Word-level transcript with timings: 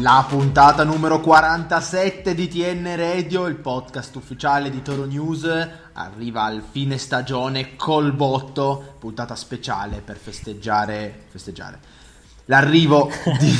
La 0.00 0.26
puntata 0.28 0.84
numero 0.84 1.20
47 1.20 2.34
di 2.34 2.48
TN 2.48 2.96
Radio, 2.96 3.46
il 3.46 3.56
podcast 3.56 4.14
ufficiale 4.16 4.68
di 4.68 4.82
Toro 4.82 5.04
News, 5.04 5.44
arriva 5.92 6.42
al 6.42 6.62
fine 6.70 6.98
stagione 6.98 7.76
col 7.76 8.12
botto, 8.12 8.96
puntata 8.98 9.34
speciale 9.34 10.02
per 10.04 10.16
festeggiare, 10.16 11.24
festeggiare 11.28 11.78
l'arrivo 12.46 13.10
di 13.38 13.54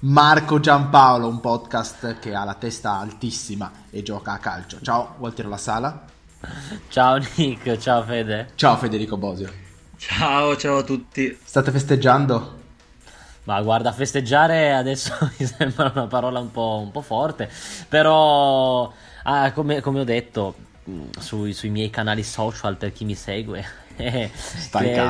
Marco 0.00 0.60
Giampaolo, 0.60 1.26
un 1.26 1.40
podcast 1.40 2.18
che 2.18 2.34
ha 2.34 2.44
la 2.44 2.54
testa 2.54 2.98
altissima 2.98 3.70
e 3.90 4.02
gioca 4.02 4.32
a 4.32 4.38
calcio. 4.38 4.78
Ciao 4.82 5.16
Walter 5.18 5.46
La 5.46 5.56
Sala. 5.56 6.04
Ciao 6.88 7.18
Nick, 7.36 7.76
ciao 7.78 8.02
Fede. 8.04 8.50
Ciao 8.54 8.76
Federico 8.76 9.16
Bosio. 9.16 9.50
Ciao, 9.96 10.56
ciao 10.56 10.78
a 10.78 10.82
tutti. 10.82 11.36
State 11.42 11.70
festeggiando? 11.70 12.60
Ma 13.44 13.60
guarda, 13.60 13.90
festeggiare 13.90 14.72
adesso 14.72 15.12
mi 15.38 15.46
sembra 15.46 15.90
una 15.92 16.06
parola 16.06 16.38
un 16.38 16.52
po', 16.52 16.80
un 16.82 16.92
po 16.92 17.00
forte, 17.00 17.50
però 17.88 18.92
ah, 19.24 19.50
come, 19.52 19.80
come, 19.80 20.00
ho 20.00 20.04
detto 20.04 20.54
mm, 20.88 21.10
sui, 21.18 21.52
sui, 21.52 21.70
miei 21.70 21.90
canali 21.90 22.22
social 22.22 22.76
per 22.76 22.92
chi 22.92 23.04
mi 23.04 23.16
segue, 23.16 23.64
eh, 23.96 24.30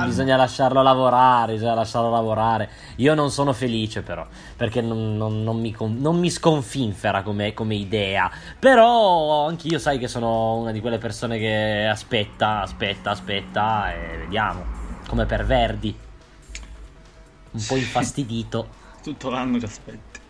bisogna 0.06 0.36
lasciarlo 0.36 0.80
lavorare, 0.80 1.52
bisogna 1.52 1.74
lasciarlo 1.74 2.08
lavorare. 2.08 2.70
Io 2.96 3.12
non 3.12 3.30
sono 3.30 3.52
felice 3.52 4.00
però, 4.00 4.26
perché 4.56 4.80
non, 4.80 5.14
non, 5.18 5.42
non, 5.42 5.60
mi, 5.60 5.76
non 5.78 6.18
mi, 6.18 6.30
sconfinfera 6.30 7.22
come, 7.22 7.52
come 7.52 7.74
idea, 7.74 8.30
però 8.58 9.46
anch'io 9.46 9.78
sai 9.78 9.98
che 9.98 10.08
sono 10.08 10.54
una 10.54 10.72
di 10.72 10.80
quelle 10.80 10.96
persone 10.96 11.38
che 11.38 11.86
aspetta, 11.86 12.62
aspetta, 12.62 13.10
aspetta 13.10 13.92
e 13.92 14.16
vediamo, 14.20 14.64
come 15.06 15.26
per 15.26 15.44
Verdi 15.44 16.10
un 17.52 17.64
po' 17.66 17.76
infastidito. 17.76 18.80
Tutto 19.02 19.30
l'anno 19.30 19.58
che 19.58 19.66
aspetti. 19.66 20.20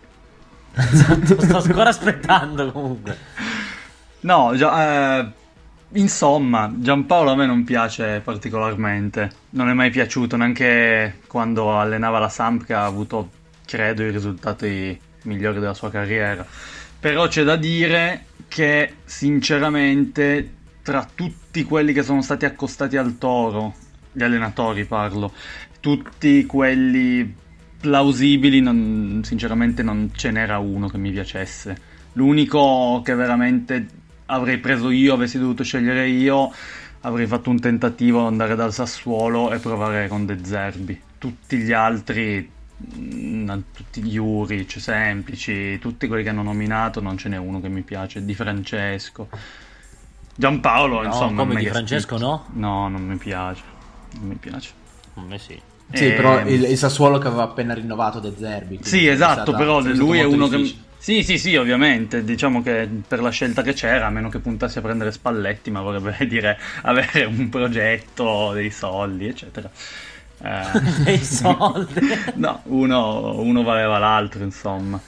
Esatto, 0.75 1.41
sto 1.41 1.59
ancora 1.59 1.91
aspettando 1.91 2.73
comunque. 2.73 3.17
No, 4.21 4.55
già, 4.57 5.19
eh, 5.21 5.33
insomma, 5.93 6.73
Giampaolo 6.75 7.33
a 7.33 7.35
me 7.35 7.47
non 7.47 7.65
piace 7.65 8.21
particolarmente. 8.25 9.31
Non 9.51 9.69
è 9.69 9.73
mai 9.73 9.91
piaciuto 9.91 10.37
neanche 10.37 11.21
quando 11.27 11.79
allenava 11.79 12.19
la 12.19 12.29
Samp 12.29 12.65
che 12.65 12.75
ha 12.75 12.85
avuto, 12.85 13.31
credo, 13.67 14.03
i 14.03 14.11
risultati 14.11 14.99
migliori 15.25 15.61
della 15.61 15.75
sua 15.75 15.91
carriera. 15.91 16.47
Però 16.99 17.27
c'è 17.27 17.43
da 17.43 17.57
dire 17.57 18.27
che, 18.49 18.95
sinceramente, 19.05 20.55
tra 20.83 21.07
tutti 21.13 21.65
quelli 21.65 21.93
che 21.93 22.03
sono 22.03 22.23
stati 22.23 22.45
accostati 22.45 22.97
al 22.97 23.19
toro, 23.19 23.75
gli 24.13 24.23
allenatori 24.23 24.85
parlo, 24.85 25.33
tutti 25.81 26.47
quelli 26.47 27.41
plausibili, 27.83 28.61
non, 28.61 29.23
sinceramente 29.25 29.83
non 29.83 30.11
ce 30.15 30.31
n'era 30.31 30.59
uno 30.59 30.89
che 30.89 30.99
mi 30.99 31.11
piacesse. 31.11 31.91
L'unico 32.13 33.03
che 33.05 33.15
veramente 33.15 33.87
avrei 34.27 34.59
preso 34.59 34.91
io, 34.91 35.15
avessi 35.15 35.39
dovuto 35.39 35.65
scegliere 35.65 36.09
io, 36.09 36.53
avrei 37.01 37.27
fatto 37.27 37.51
un 37.51 37.59
tentativo 37.59 38.21
ad 38.21 38.27
andare 38.27 38.55
dal 38.55 38.73
Sassuolo 38.73 39.53
e 39.53 39.59
provare 39.59 40.09
con 40.09 40.27
De 40.27 40.39
Zerbi. 40.43 41.01
Tutti 41.19 41.59
gli 41.59 41.73
altri, 41.73 42.49
mm, 42.97 43.51
tutti 43.75 44.03
gli 44.03 44.17
Uric, 44.17 44.81
semplici, 44.81 45.79
tutti 45.81 46.07
quelli 46.07 46.23
che 46.23 46.29
hanno 46.29 46.43
nominato, 46.43 47.01
non 47.01 47.17
ce 47.17 47.29
n'è 47.29 47.37
uno 47.37 47.61
che 47.61 47.69
mi 47.69 47.83
piace. 47.83 48.25
Di 48.25 48.35
Francesco. 48.35 49.29
Giampaolo, 50.35 51.01
no, 51.01 51.07
insomma. 51.07 51.43
Come 51.43 51.57
di 51.57 51.67
Francesco, 51.67 52.17
no? 52.17 52.47
No, 52.53 52.89
non 52.89 53.05
mi 53.05 53.17
piace. 53.17 53.72
Non 54.19 54.29
mi 54.29 54.37
piace. 54.37 54.71
A 55.15 55.21
me 55.21 55.39
sì. 55.39 55.61
Sì, 55.93 56.07
e... 56.09 56.13
però 56.13 56.41
il, 56.41 56.63
il, 56.65 56.79
Sassuolo 56.79 57.19
che 57.19 57.27
aveva 57.29 57.43
appena 57.45 57.75
rinnovato 57.75 58.19
De 58.19 58.33
Zerbi. 58.37 58.81
Sì, 58.83 59.07
esatto, 59.07 59.53
però 59.53 59.81
lui 59.81 60.19
è 60.19 60.25
uno 60.25 60.49
difficile. 60.49 60.81
che... 60.81 60.91
Sì, 60.99 61.23
sì, 61.23 61.39
sì, 61.39 61.57
ovviamente. 61.57 62.25
Diciamo 62.25 62.63
che 62.63 62.89
per 63.07 63.21
la 63.21 63.31
scelta 63.31 63.63
che 63.63 63.73
c'era, 63.73 64.07
a 64.07 64.11
meno 64.11 64.29
che 64.29 64.39
puntassi 64.39 64.79
a 64.79 64.83
prendere 64.83 65.13
Spalletti, 65.13 65.71
ma 65.71 65.81
vorrebbe 65.81 66.17
dire 66.27 66.59
avere 66.83 67.25
un 67.25 67.49
progetto, 67.49 68.53
dei 68.53 68.71
soldi, 68.71 69.27
eccetera. 69.27 69.71
Eh... 70.41 70.81
dei 71.05 71.23
soldi? 71.23 72.01
no, 72.37 72.61
uno, 72.65 73.41
uno, 73.41 73.63
valeva 73.63 73.99
l'altro, 73.99 74.43
insomma. 74.43 75.01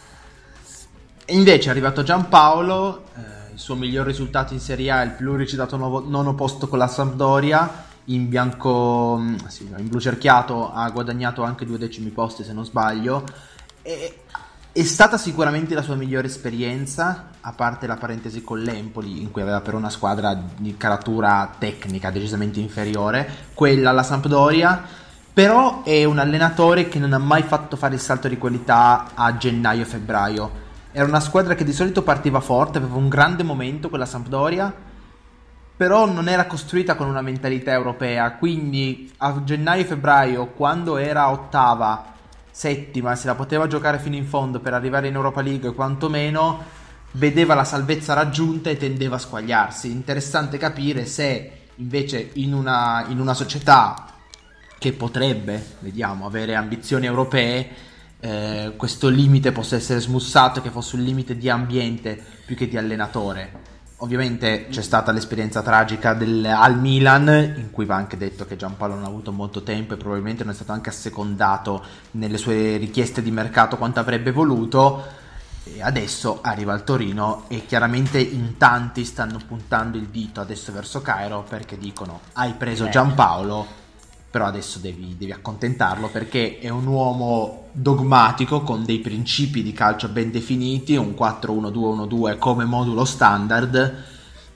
Invece 1.29 1.69
è 1.69 1.71
arrivato 1.71 2.03
Giampaolo, 2.03 3.05
eh, 3.17 3.53
il 3.55 3.59
suo 3.59 3.77
miglior 3.77 4.05
risultato 4.05 4.53
in 4.53 4.61
Serie 4.61 4.91
A, 4.91 5.03
il 5.03 5.13
pluricitato 5.13 5.77
nono 5.77 6.35
posto 6.35 6.69
con 6.69 6.79
la 6.79 6.89
Sampdoria 6.89 7.93
in 8.07 8.29
bianco, 8.29 9.17
mm, 9.19 9.37
sì, 9.47 9.69
in 9.77 9.89
blu 9.89 10.01
cerchiato 10.01 10.73
ha 10.73 10.89
guadagnato 10.91 11.43
anche 11.43 11.65
due 11.65 11.79
decimi 11.79 12.11
posti 12.11 12.45
se 12.45 12.53
non 12.53 12.65
sbaglio. 12.65 13.25
E, 13.83 14.21
è 14.73 14.83
stata 14.83 15.17
sicuramente 15.17 15.75
la 15.75 15.83
sua 15.83 15.95
migliore 15.95 16.27
esperienza, 16.27 17.29
a 17.41 17.53
parte 17.53 17.87
la 17.87 17.97
parentesi 17.97 18.43
con 18.43 18.59
l'Empoli, 18.59 19.23
in 19.23 19.31
cui 19.31 19.41
aveva 19.41 19.61
però 19.61 19.77
una 19.77 19.89
squadra 19.89 20.35
di 20.35 20.77
caratura 20.77 21.55
tecnica 21.57 22.11
decisamente 22.11 22.59
inferiore, 22.59 23.29
quella 23.55 23.91
alla 23.91 24.03
Sampdoria. 24.03 24.83
Però 25.33 25.83
è 25.83 26.05
un 26.05 26.19
allenatore 26.19 26.89
che 26.89 26.99
non 26.99 27.13
ha 27.13 27.19
mai 27.19 27.43
fatto 27.43 27.77
fare 27.77 27.95
il 27.95 28.01
salto 28.01 28.29
di 28.29 28.39
qualità 28.39 29.11
a 29.15 29.37
gennaio-febbraio. 29.37 30.63
Era 30.93 31.07
una 31.07 31.21
squadra 31.21 31.55
che 31.55 31.65
di 31.65 31.73
solito 31.73 32.03
partiva 32.03 32.41
forte, 32.41 32.79
aveva 32.79 32.97
un 32.97 33.09
grande 33.09 33.43
momento 33.43 33.89
quella 33.89 34.07
Sampdoria 34.07 34.73
però 35.77 36.07
non 36.07 36.29
era 36.29 36.47
costruita 36.47 36.95
con 36.95 37.09
una 37.09 37.21
mentalità 37.21 37.73
europea, 37.73 38.33
quindi 38.35 39.11
a 39.19 39.43
gennaio-febbraio, 39.43 40.49
quando 40.49 40.97
era 40.99 41.31
ottava, 41.31 42.13
settima, 42.51 43.17
se 43.17 43.27
la 43.27 43.35
poteva 43.35 43.67
giocare 43.67 43.99
fino 43.99 44.15
in 44.15 44.27
fondo 44.27 44.61
per 44.61 44.73
arrivare 44.73 45.09
in 45.09 45.15
Europa 45.15 45.43
League, 45.43 45.75
quantomeno 45.75 46.83
vedeva 47.13 47.55
la 47.55 47.65
salvezza 47.65 48.15
raggiunta 48.15 48.71
e 48.71 48.77
tendeva 48.77 49.17
a 49.17 49.19
squagliarsi. 49.19 49.91
Interessante 49.91 50.59
capire 50.59 51.07
se 51.07 51.51
invece 51.77 52.31
in 52.35 52.55
una, 52.55 53.07
in 53.09 53.19
una 53.19 53.35
società 53.35 54.07
che 54.79 54.93
potrebbe, 54.93 55.75
vediamo, 55.81 56.27
avere 56.27 56.55
ambizioni 56.55 57.07
europee, 57.07 57.69
eh, 58.21 58.75
questo 58.77 59.09
limite 59.09 59.51
possa 59.51 59.75
essere 59.75 59.99
smussato, 59.99 60.61
che 60.61 60.71
fosse 60.71 60.95
un 60.95 61.03
limite 61.03 61.37
di 61.37 61.51
ambiente 61.51 62.23
più 62.47 62.55
che 62.55 62.69
di 62.69 62.77
allenatore 62.77 63.73
Ovviamente 63.99 64.67
c'è 64.71 64.83
stata 64.83 65.13
l'esperienza 65.13 65.63
tragica 65.63 66.15
del, 66.15 66.45
al 66.45 66.79
Milan, 66.79 67.55
in 67.57 67.71
cui 67.71 67.85
va 67.85 67.95
anche 67.95 68.17
detto 68.17 68.45
che 68.45 68.57
Giampaolo 68.57 68.95
non 68.95 69.05
ha 69.05 69.09
avuto 69.09 69.31
molto 69.31 69.63
tempo 69.63 69.95
e 69.95 69.97
probabilmente 69.97 70.43
non 70.43 70.53
è 70.53 70.57
stato 70.57 70.73
anche 70.73 70.91
assecondato 70.91 71.83
nelle 72.13 72.37
sue 72.37 72.77
richieste 72.77 73.23
di 73.23 73.31
mercato 73.31 73.77
quanto 73.77 74.01
avrebbe 74.01 74.33
voluto. 74.33 75.23
E 75.67 75.81
adesso 75.81 76.41
arriva 76.43 76.75
al 76.75 76.85
Torino 76.85 77.45
e 77.49 77.65
chiaramente 77.65 78.19
in 78.19 78.59
tanti 78.59 79.05
stanno 79.05 79.39
puntando 79.47 79.97
il 79.97 80.09
dito 80.09 80.41
adesso 80.41 80.73
verso 80.73 81.01
Cairo 81.01 81.43
perché 81.49 81.79
dicono 81.79 82.21
hai 82.35 82.53
preso. 82.53 82.89
Giampaolo 82.89 83.83
però 84.35 84.47
adesso 84.47 84.81
devi, 84.81 85.15
devi, 85.17 85.31
accontentarlo 85.31 86.09
perché 86.09 86.59
è 86.59 86.69
un 86.69 86.87
uomo 86.89 87.69
dogmatico 87.71 88.63
con 88.63 88.85
dei 88.85 88.99
principi 88.99 89.63
di 89.63 89.73
calcio 89.73 90.09
ben 90.09 90.33
definiti, 90.33 90.97
un 90.97 91.15
4-1-2-1-2 91.17 92.39
come 92.39 92.65
modulo 92.65 93.05
standard, 93.05 94.03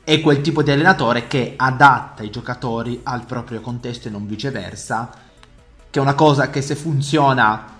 è 0.02 0.20
quel 0.20 0.40
tipo 0.40 0.64
di 0.64 0.72
allenatore 0.72 1.28
che 1.28 1.54
adatta 1.56 2.24
i 2.24 2.30
giocatori 2.30 3.02
al 3.04 3.24
proprio 3.24 3.60
contesto 3.60 4.08
e 4.08 4.10
non 4.10 4.26
viceversa, 4.26 5.12
che 5.88 5.98
è 6.00 6.02
una 6.02 6.14
cosa 6.14 6.50
che 6.50 6.60
se 6.60 6.74
funziona 6.74 7.78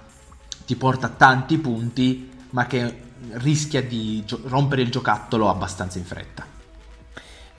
ti 0.65 0.77
porta 0.77 1.09
tanti 1.09 1.59
punti, 1.59 2.31
ma 2.51 2.69
che 2.69 3.07
rischia 3.33 3.83
di 3.83 4.23
gio- 4.25 4.43
rompere 4.45 4.83
il 4.83 4.91
giocattolo 4.93 5.49
abbastanza 5.51 5.99
in 5.99 6.05
fretta. 6.05 6.58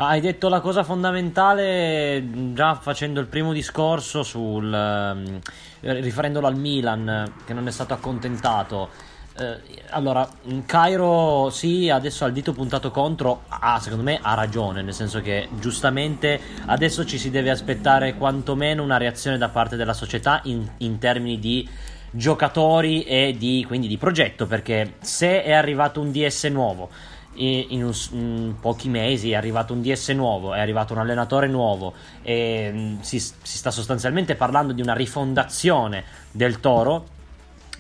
Hai 0.02 0.22
detto 0.22 0.48
la 0.48 0.62
cosa 0.62 0.86
fondamentale 0.86 2.24
già 2.54 2.76
facendo 2.76 3.20
il 3.20 3.26
primo 3.26 3.52
discorso 3.52 4.24
sul, 4.24 4.64
um, 4.72 5.40
riferendolo 5.82 6.48
al 6.48 6.56
Milan 6.56 7.34
che 7.46 7.52
non 7.52 7.68
è 7.68 7.72
stato 7.72 7.94
accontentato. 7.94 8.92
eh, 9.38 9.58
allora, 9.90 10.26
Cairo 10.66 11.50
sì, 11.50 11.90
adesso 11.90 12.24
ha 12.24 12.28
il 12.28 12.34
dito 12.34 12.54
puntato 12.54 12.92
contro, 12.92 13.44
ah, 13.50 13.78
secondo 13.82 14.06
me 14.06 14.20
ha 14.22 14.36
ragione, 14.36 14.82
nel 14.82 14.94
senso 14.94 15.20
che 15.20 15.50
giustamente 15.60 16.40
adesso 16.68 17.04
ci 17.04 17.18
si 17.18 17.30
deve 17.30 17.50
aspettare 17.50 18.16
quantomeno 18.16 18.82
una 18.82 18.96
reazione 18.96 19.38
da 19.38 19.50
parte 19.50 19.76
della 19.76 19.92
società 19.92 20.40
in, 20.46 20.66
in 20.78 20.98
termini 20.98 21.40
di 21.40 21.68
giocatori 22.12 23.04
e 23.04 23.36
di, 23.38 23.66
quindi 23.68 23.90
di 23.90 23.98
progetto, 23.98 24.48
perché 24.48 24.94
se 25.02 25.44
è 25.44 25.52
arrivato 25.52 26.00
un 26.00 26.10
DS 26.14 26.46
nuovo, 26.46 26.90
in, 27.40 27.84
un, 27.84 27.94
in, 28.12 28.56
pochi 28.60 28.90
mesi 28.90 29.32
è 29.32 29.36
arrivato 29.36 29.74
un 29.74 29.82
DS 29.82 30.10
nuovo, 30.10 30.54
è 30.54 30.60
arrivato 30.60 30.94
un 30.94 31.00
allenatore 31.00 31.48
nuovo 31.48 31.94
e 32.22 32.72
mm, 32.74 33.00
si, 33.00 33.20
si, 33.20 33.34
sta 33.44 33.72
sostanzialmente 33.72 34.36
parlando 34.36 34.74
di 34.74 34.82
una 34.82 34.94
rifondazione 34.94 36.04
del 36.32 36.60
Toro. 36.60 37.18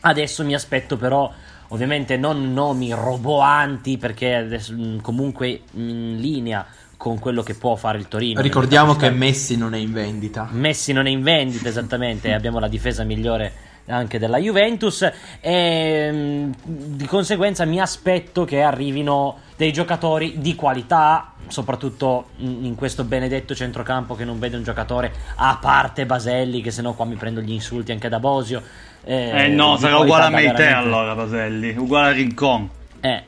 Adesso 0.01 0.45
mi 0.45 0.53
aspetto 0.53 0.95
però 0.95 1.31
ovviamente 1.69 2.17
non 2.17 2.53
nomi 2.53 2.91
roboanti 2.93 3.97
perché 3.97 4.35
adesso, 4.35 4.73
mm, 4.73 4.99
comunque 4.99 5.61
in 5.73 6.17
linea 6.19 6.65
con 6.95 7.17
quello 7.17 7.43
che 7.43 7.53
può 7.53 7.75
fare 7.75 7.97
il 7.97 8.07
Torino. 8.07 8.41
Ricordiamo 8.41 8.95
che 8.95 9.09
Messi 9.09 9.55
non 9.55 9.73
è 9.73 9.77
in 9.77 9.93
vendita. 9.93 10.49
Messi 10.51 10.91
non 10.91 11.05
è 11.05 11.09
in 11.09 11.21
vendita 11.21 11.69
esattamente, 11.69 12.31
abbiamo 12.33 12.59
la 12.59 12.67
difesa 12.67 13.03
migliore 13.03 13.67
anche 13.89 14.19
della 14.19 14.37
Juventus. 14.37 15.09
E 15.39 16.09
mm, 16.11 16.51
di 16.63 17.05
conseguenza 17.05 17.65
mi 17.65 17.79
aspetto 17.79 18.45
che 18.45 18.61
arrivino 18.61 19.39
dei 19.55 19.73
giocatori 19.73 20.39
di 20.39 20.55
qualità 20.55 21.33
soprattutto 21.47 22.29
in 22.37 22.75
questo 22.75 23.03
benedetto 23.03 23.55
centrocampo 23.55 24.15
che 24.15 24.23
non 24.23 24.37
vede 24.37 24.55
un 24.55 24.63
giocatore 24.63 25.11
a 25.35 25.57
parte 25.59 26.05
Baselli 26.05 26.61
che 26.61 26.69
se 26.69 26.83
no 26.83 26.93
qua 26.93 27.05
mi 27.05 27.15
prendo 27.15 27.41
gli 27.41 27.51
insulti 27.51 27.91
anche 27.91 28.09
da 28.09 28.19
Bosio. 28.19 28.61
Eh, 29.03 29.45
eh 29.45 29.47
no 29.47 29.77
sarà 29.77 29.97
uguale 29.97 30.25
a 30.25 30.29
me 30.29 30.53
te 30.53 30.67
allora 30.67 31.15
Baselli. 31.15 31.75
Uguale 31.75 32.09
a 32.09 32.11
Rincon. 32.11 32.69
Eh 33.01 33.23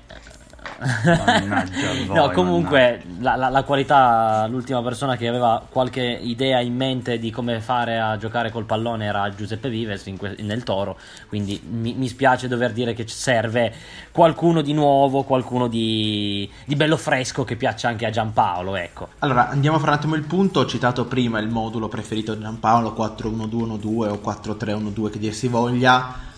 voi, 2.07 2.15
no, 2.15 2.31
comunque 2.31 3.03
la, 3.19 3.35
la, 3.35 3.49
la, 3.49 3.63
qualità, 3.63 4.47
l'ultima 4.47 4.81
persona 4.81 5.15
che 5.15 5.27
aveva 5.27 5.63
qualche 5.67 6.01
idea 6.01 6.59
in 6.59 6.75
mente 6.75 7.19
di 7.19 7.31
come 7.31 7.61
fare 7.61 7.99
a 7.99 8.17
giocare 8.17 8.51
col 8.51 8.65
pallone 8.65 9.05
era 9.05 9.29
Giuseppe 9.33 9.69
Vives 9.69 10.11
que- 10.17 10.35
nel 10.39 10.63
Toro, 10.63 10.97
quindi 11.27 11.61
mi, 11.69 11.93
mi, 11.93 12.07
spiace 12.07 12.47
dover 12.47 12.73
dire 12.73 12.93
che 12.93 13.07
serve 13.07 13.73
qualcuno 14.11 14.61
di 14.61 14.73
nuovo, 14.73 15.23
qualcuno 15.23 15.67
di, 15.67 16.49
di, 16.65 16.75
bello 16.75 16.97
fresco 16.97 17.43
che 17.43 17.55
piaccia 17.55 17.87
anche 17.87 18.05
a 18.05 18.09
Giampaolo. 18.09 18.75
Ecco. 18.75 19.09
Allora 19.19 19.49
andiamo 19.49 19.77
a 19.77 19.79
fare 19.79 19.91
un 19.91 19.97
attimo 19.97 20.15
il 20.15 20.23
punto, 20.23 20.61
ho 20.61 20.65
citato 20.65 21.05
prima 21.05 21.39
il 21.39 21.47
modulo 21.47 21.87
preferito 21.87 22.33
di 22.33 22.41
Giampaolo 22.41 22.95
4-1-2-1-2 22.97 23.85
o 24.09 24.19
4-3-1-2 24.23 25.09
che 25.09 25.19
dir 25.19 25.33
si 25.33 25.47
voglia 25.47 26.29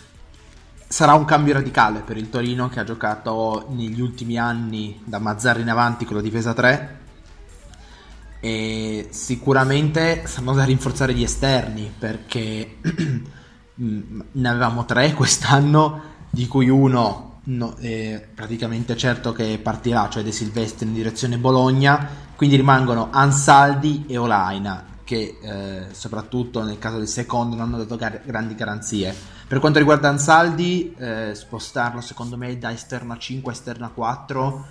sarà 0.94 1.16
un 1.16 1.26
cambio 1.26 1.54
radicale 1.54 2.02
per 2.02 2.18
il 2.18 2.30
Torino 2.30 2.70
che 2.70 2.80
ha 2.80 2.84
giocato 2.84 3.66
negli 3.70 4.00
ultimi 4.00 4.38
anni 4.38 5.02
da 5.04 5.18
Mazzarri 5.18 5.64
in 5.64 5.70
avanti 5.72 6.06
con 6.06 6.18
la 6.18 6.22
difesa 6.22 6.54
3 6.54 7.00
e 8.40 9.08
sicuramente 9.10 10.28
saranno 10.28 10.54
da 10.54 10.66
rinforzare 10.66 11.16
gli 11.16 11.24
esterni 11.24 11.92
perché 11.98 12.78
ne 13.74 14.48
avevamo 14.48 14.86
tre 14.86 15.14
quest'anno 15.14 16.00
di 16.30 16.46
cui 16.46 16.70
uno 16.70 17.40
no, 17.46 17.74
è 17.78 18.28
praticamente 18.32 18.96
certo 18.96 19.34
che 19.34 19.60
partirà 19.64 20.08
cioè 20.10 20.22
De 20.22 20.32
Silvestri 20.32 20.86
in 20.86 20.94
direzione 20.94 21.40
Bologna. 21.40 22.08
Quindi 22.36 22.56
rimangono 22.56 23.08
Ansaldi 23.10 24.06
e 24.08 24.18
Olaina 24.18 24.86
che 25.04 25.40
eh, 25.42 25.86
soprattutto 25.92 26.62
nel 26.64 26.78
caso 26.78 26.98
del 26.98 27.08
secondo 27.08 27.56
non 27.56 27.66
hanno 27.66 27.78
dato 27.78 27.96
gar- 27.96 28.22
grandi 28.24 28.54
garanzie 28.54 29.33
per 29.54 29.62
quanto 29.62 29.78
riguarda 29.78 30.10
Ansaldi, 30.10 30.96
eh, 30.98 31.36
spostarlo 31.36 32.02
secondo 32.02 32.38
me 32.38 32.58
da 32.58 32.72
esterna 32.72 33.20
5 33.20 33.52
a 33.52 33.56
esterna 33.56 33.90
4 33.90 34.66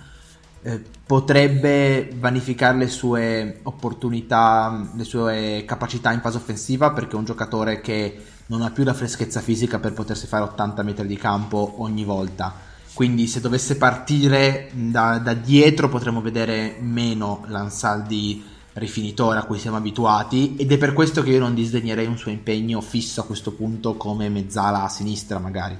eh, 0.61 0.83
potrebbe 1.05 2.09
vanificare 2.17 2.79
le 2.79 2.89
sue 2.89 3.61
opportunità, 3.63 4.91
le 4.93 5.05
sue 5.05 5.63
capacità 5.65 6.11
in 6.11 6.19
fase 6.19 6.35
offensiva 6.35 6.91
perché 6.91 7.13
è 7.13 7.17
un 7.17 7.23
giocatore 7.23 7.79
che 7.79 8.25
non 8.47 8.61
ha 8.61 8.71
più 8.71 8.83
la 8.83 8.93
freschezza 8.93 9.39
fisica 9.39 9.79
per 9.79 9.93
potersi 9.93 10.27
fare 10.27 10.43
80 10.43 10.83
metri 10.83 11.07
di 11.07 11.15
campo 11.15 11.75
ogni 11.77 12.03
volta. 12.03 12.53
Quindi 12.93 13.27
se 13.27 13.39
dovesse 13.39 13.77
partire 13.77 14.69
da, 14.73 15.17
da 15.17 15.33
dietro 15.33 15.87
potremmo 15.87 16.19
vedere 16.19 16.75
meno 16.81 17.45
l'Ansaldi 17.47 18.51
rifinitore 18.73 19.39
a 19.39 19.43
cui 19.43 19.59
siamo 19.59 19.77
abituati 19.77 20.55
ed 20.55 20.71
è 20.71 20.77
per 20.77 20.93
questo 20.93 21.21
che 21.21 21.31
io 21.31 21.39
non 21.39 21.53
disdegnerei 21.53 22.07
un 22.07 22.17
suo 22.17 22.31
impegno 22.31 22.81
fisso 22.81 23.21
a 23.21 23.25
questo 23.25 23.51
punto 23.51 23.95
come 23.95 24.29
mezzala 24.29 24.83
a 24.83 24.89
sinistra 24.89 25.39
magari. 25.39 25.77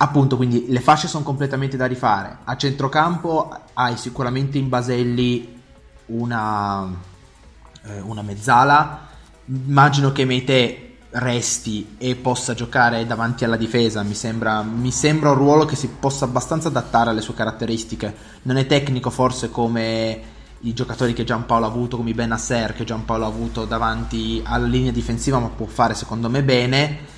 Appunto, 0.00 0.36
quindi 0.36 0.66
le 0.68 0.80
fasce 0.80 1.08
sono 1.08 1.24
completamente 1.24 1.76
da 1.76 1.86
rifare. 1.86 2.38
A 2.44 2.56
centrocampo 2.56 3.52
hai 3.72 3.96
sicuramente 3.96 4.56
in 4.56 4.68
Baselli 4.68 5.60
una, 6.06 6.88
eh, 7.82 8.00
una 8.00 8.22
mezzala. 8.22 9.08
Immagino 9.46 10.12
che 10.12 10.24
Meite 10.24 10.84
resti 11.10 11.96
e 11.98 12.14
possa 12.14 12.54
giocare 12.54 13.06
davanti 13.06 13.44
alla 13.44 13.56
difesa. 13.56 14.04
Mi 14.04 14.14
sembra, 14.14 14.62
mi 14.62 14.92
sembra 14.92 15.30
un 15.30 15.36
ruolo 15.36 15.64
che 15.64 15.74
si 15.74 15.88
possa 15.88 16.26
abbastanza 16.26 16.68
adattare 16.68 17.10
alle 17.10 17.20
sue 17.20 17.34
caratteristiche. 17.34 18.14
Non 18.42 18.56
è 18.56 18.66
tecnico 18.66 19.10
forse 19.10 19.50
come 19.50 20.36
i 20.60 20.72
giocatori 20.72 21.12
che 21.12 21.24
Giampaolo 21.24 21.66
ha 21.66 21.68
avuto 21.68 21.96
come 21.96 22.14
Benasser 22.14 22.74
che 22.74 22.84
Giampaolo 22.84 23.24
ha 23.24 23.28
avuto 23.28 23.64
davanti 23.64 24.40
alla 24.44 24.66
linea 24.66 24.90
difensiva 24.90 25.38
ma 25.38 25.48
può 25.48 25.66
fare 25.66 25.94
secondo 25.94 26.28
me 26.28 26.42
bene. 26.42 27.16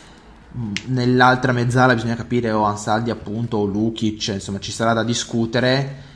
Mm, 0.57 0.73
nell'altra 0.87 1.53
mezzala 1.53 1.95
bisogna 1.95 2.17
capire 2.17 2.51
o 2.51 2.65
Ansaldi 2.65 3.11
appunto 3.11 3.59
o 3.59 3.65
Lukic 3.65 4.29
insomma 4.29 4.59
ci 4.59 4.73
sarà 4.73 4.93
da 4.93 5.05
discutere. 5.05 6.09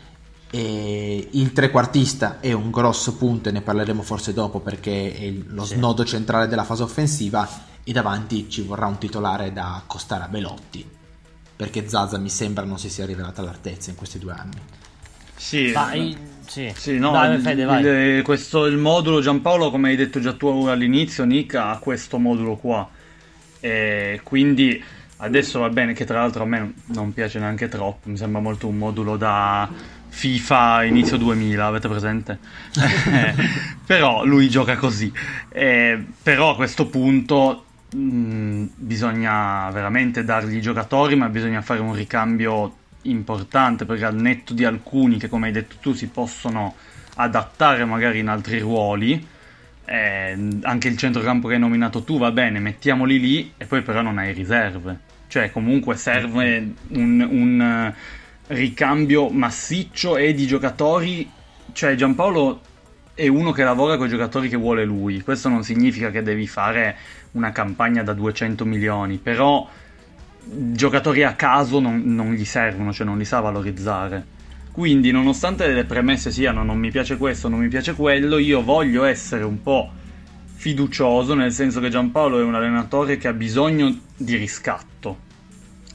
E 0.51 1.29
il 1.33 1.53
trequartista 1.53 2.39
è 2.39 2.53
un 2.53 2.71
grosso 2.71 3.17
punto 3.17 3.49
e 3.49 3.53
ne 3.53 3.61
parleremo 3.61 4.03
forse 4.03 4.33
dopo 4.33 4.61
perché 4.61 5.13
è 5.13 5.33
lo 5.47 5.65
sì. 5.65 5.75
snodo 5.75 6.05
centrale 6.05 6.47
della 6.47 6.63
fase 6.63 6.85
offensiva 6.85 7.49
e 7.83 7.91
davanti 7.91 8.49
ci 8.49 8.63
vorrà 8.63 8.87
un 8.87 8.99
titolare 8.99 9.53
da 9.53 9.75
accostare 9.75 10.25
a 10.25 10.29
Belotti 10.29 10.89
perché 11.57 11.89
Zaza 11.89 12.19
mi 12.19 12.29
sembra 12.29 12.65
non 12.65 12.79
si 12.79 12.89
sia 12.89 13.07
rivelata 13.07 13.41
all'altezza 13.41 13.91
in 13.91 13.97
questi 13.97 14.19
due 14.19 14.33
anni. 14.33 14.61
Sì, 15.37 15.73
vai, 15.73 16.17
sì. 16.47 16.73
sì 16.77 16.99
no, 16.99 17.11
Dai, 17.11 17.39
Fede, 17.39 17.63
il, 17.63 17.87
il, 18.17 18.23
questo, 18.23 18.67
il 18.67 18.77
modulo 18.77 19.21
Giampaolo, 19.21 19.71
come 19.71 19.91
hai 19.91 19.97
detto 19.97 20.21
già 20.21 20.33
tu 20.33 20.67
all'inizio, 20.67 21.25
Nick 21.25 21.55
ha 21.55 21.79
questo 21.81 22.19
modulo 22.19 22.57
qua. 22.57 22.89
E 23.61 24.21
quindi 24.23 24.83
adesso 25.19 25.61
va 25.61 25.69
bene, 25.69 25.93
che 25.95 26.05
tra 26.05 26.19
l'altro 26.19 26.43
a 26.43 26.47
me 26.47 26.75
non 26.87 27.13
piace 27.13 27.39
neanche 27.39 27.69
troppo, 27.69 28.09
mi 28.09 28.17
sembra 28.17 28.41
molto 28.41 28.69
un 28.69 28.77
modulo 28.77 29.17
da 29.17 29.69
FIFA 30.09 30.85
inizio 30.85 31.17
2000, 31.17 31.67
avete 31.67 31.89
presente? 31.89 32.39
però 33.87 34.25
lui 34.25 34.49
gioca 34.49 34.77
così. 34.77 35.13
Eh, 35.49 36.05
però 36.23 36.51
a 36.51 36.57
questo 36.57 36.87
punto 36.87 37.65
mh, 37.91 37.99
mm, 37.99 38.67
bisogna 38.77 39.71
veramente 39.71 40.25
dargli 40.25 40.57
i 40.57 40.61
giocatori, 40.61 41.17
ma 41.17 41.29
bisogna 41.29 41.63
fare 41.63 41.81
un 41.81 41.95
ricambio 41.95 42.77
importante 43.05 43.85
perché 43.85 44.05
al 44.05 44.17
netto 44.17 44.53
di 44.53 44.65
alcuni 44.65 45.19
che 45.19 45.29
come 45.29 45.47
hai 45.47 45.53
detto 45.53 45.77
tu 45.81 45.93
si 45.93 46.09
possono 46.09 46.75
adattare 47.17 47.85
magari 47.85 48.19
in 48.19 48.29
altri 48.29 48.59
ruoli 48.59 49.33
eh, 49.87 50.59
anche 50.63 50.89
il 50.89 50.97
centrocampo 50.97 51.49
che 51.49 51.55
hai 51.55 51.61
nominato 51.61 52.03
tu 52.03 52.19
va 52.19 52.31
bene 52.31 52.59
mettiamoli 52.59 53.21
lì 53.21 53.53
e 53.57 53.67
poi 53.67 53.83
però 53.83 54.01
non 54.01 54.19
hai 54.19 54.33
riserve. 54.33 55.13
Cioè 55.27 55.51
comunque 55.51 55.97
serve 55.97 56.73
un, 56.91 57.27
un 57.29 57.61
eh, 57.61 57.95
ricambio 58.55 59.29
massiccio 59.29 60.17
e 60.17 60.33
di 60.33 60.47
giocatori. 60.47 61.31
Cioè 61.73 61.95
Giampaolo 61.95 62.61
è 63.15 63.29
uno 63.29 63.53
che 63.53 63.63
lavora 63.63 63.97
con 63.97 64.07
i 64.07 64.11
giocatori 64.11 64.49
che 64.49 64.57
vuole 64.57 64.85
lui. 64.85 65.21
Questo 65.23 65.49
non 65.49 65.65
significa 65.65 66.11
che 66.11 66.23
devi 66.23 66.47
fare 66.47 66.97
una 67.33 67.53
campagna 67.53 68.03
da 68.03 68.13
200 68.13 68.65
milioni 68.65 69.19
però 69.19 69.69
giocatori 70.45 71.23
a 71.23 71.35
caso 71.35 71.81
non, 71.81 72.03
non, 72.05 72.33
gli 72.33 72.45
servono, 72.45 72.93
cioè 72.93 73.07
non 73.07 73.19
li 73.19 73.25
sa 73.25 73.41
valorizzare. 73.41 74.33
Quindi, 74.71 75.11
nonostante 75.11 75.69
le 75.69 75.85
premesse 75.85 76.31
siano 76.31 76.65
non 76.65 76.79
mi 76.79 76.91
piace 76.91 77.17
questo, 77.17 77.49
non 77.49 77.61
mi 77.61 77.69
piace 77.69 77.95
quello, 77.95 78.39
io 78.39 78.63
voglio 78.63 79.05
essere 79.05 79.45
un 79.45 79.63
po' 79.63 79.91
fiducioso, 80.55 81.35
nel 81.35 81.53
senso 81.53 81.81
che 81.81 81.91
Giampaolo 81.91 82.41
è 82.41 82.43
un 82.43 82.55
allenatore 82.55 83.17
che 83.17 83.29
ha 83.29 83.33
bisogno 83.33 84.01
di 84.17 84.37
riscatto. 84.37 85.19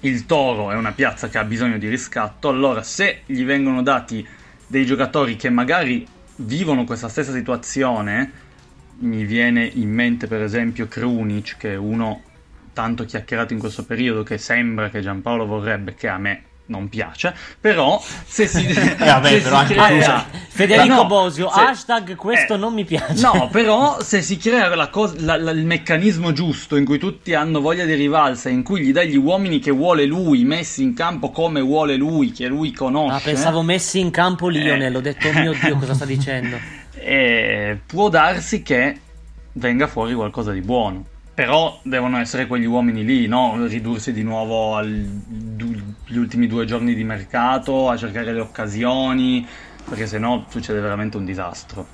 Il 0.01 0.25
Toro 0.25 0.71
è 0.71 0.75
una 0.75 0.93
piazza 0.93 1.27
che 1.27 1.37
ha 1.37 1.43
bisogno 1.43 1.77
di 1.77 1.89
riscatto, 1.89 2.47
allora 2.47 2.83
se 2.83 3.21
gli 3.25 3.43
vengono 3.43 3.81
dati 3.81 4.25
dei 4.65 4.85
giocatori 4.85 5.35
che 5.35 5.49
magari 5.49 6.07
vivono 6.37 6.85
questa 6.85 7.09
stessa 7.09 7.33
situazione, 7.33 8.31
mi 8.99 9.25
viene 9.25 9.65
in 9.65 9.89
mente 9.89 10.27
per 10.27 10.41
esempio 10.41 10.87
Krunic, 10.87 11.57
che 11.57 11.73
è 11.73 11.75
uno 11.75 12.21
tanto 12.79 13.03
chiacchierato 13.03 13.51
in 13.51 13.59
questo 13.59 13.83
periodo 13.83 14.23
che 14.23 14.37
sembra 14.37 14.89
che 14.89 15.01
Giampaolo 15.01 15.45
vorrebbe, 15.45 15.95
che 15.95 16.07
a 16.07 16.17
me 16.17 16.43
non 16.67 16.87
piace, 16.87 17.35
però 17.59 18.01
se 18.25 18.47
si, 18.47 18.63
eh, 18.71 18.95
vabbè, 18.95 19.27
se 19.27 19.41
però 19.41 19.65
si 19.65 19.73
anche 19.73 19.73
crea... 19.73 20.25
Federico 20.47 20.93
no, 20.93 21.05
Bosio, 21.05 21.49
se... 21.49 21.59
hashtag 21.59 22.15
questo 22.15 22.53
eh, 22.53 22.57
non 22.57 22.73
mi 22.73 22.85
piace. 22.85 23.21
No, 23.21 23.49
però 23.51 23.99
se 24.01 24.21
si 24.21 24.37
crea 24.37 24.73
la 24.73 24.87
cosa, 24.87 25.15
la, 25.19 25.35
la, 25.35 25.51
il 25.51 25.65
meccanismo 25.65 26.31
giusto 26.31 26.77
in 26.77 26.85
cui 26.85 26.97
tutti 26.97 27.33
hanno 27.33 27.59
voglia 27.59 27.83
di 27.83 27.95
rivalsa, 27.95 28.47
in 28.47 28.63
cui 28.63 28.79
gli 28.79 28.93
dai 28.93 29.09
gli 29.09 29.17
uomini 29.17 29.59
che 29.59 29.71
vuole 29.71 30.05
lui, 30.05 30.45
messi 30.45 30.81
in 30.81 30.93
campo 30.93 31.31
come 31.31 31.59
vuole 31.59 31.97
lui, 31.97 32.31
che 32.31 32.47
lui 32.47 32.71
conosce. 32.71 33.13
Ah, 33.13 33.19
pensavo 33.21 33.61
messi 33.61 33.99
in 33.99 34.09
campo 34.09 34.47
Lionel, 34.47 34.93
eh. 34.93 34.97
ho 34.97 35.01
detto, 35.01 35.27
oh 35.27 35.33
mio 35.33 35.53
Dio, 35.61 35.75
cosa 35.75 35.93
sta 35.93 36.05
dicendo? 36.05 36.57
Eh, 36.93 37.77
può 37.85 38.07
darsi 38.07 38.61
che 38.61 38.99
venga 39.53 39.87
fuori 39.87 40.13
qualcosa 40.13 40.53
di 40.53 40.61
buono. 40.61 41.08
Però 41.39 41.79
devono 41.83 42.17
essere 42.17 42.47
quegli 42.47 42.65
uomini 42.65 43.05
lì, 43.05 43.25
no? 43.25 43.65
Ridursi 43.65 44.11
di 44.11 44.23
nuovo 44.23 44.75
agli 44.75 46.17
ultimi 46.17 46.47
due 46.47 46.65
giorni 46.65 46.93
di 46.93 47.05
mercato, 47.05 47.87
a 47.87 47.95
cercare 47.95 48.33
le 48.33 48.41
occasioni, 48.41 49.47
perché 49.87 50.05
sennò 50.05 50.43
succede 50.49 50.81
veramente 50.81 51.15
un 51.15 51.23
disastro. 51.23 51.87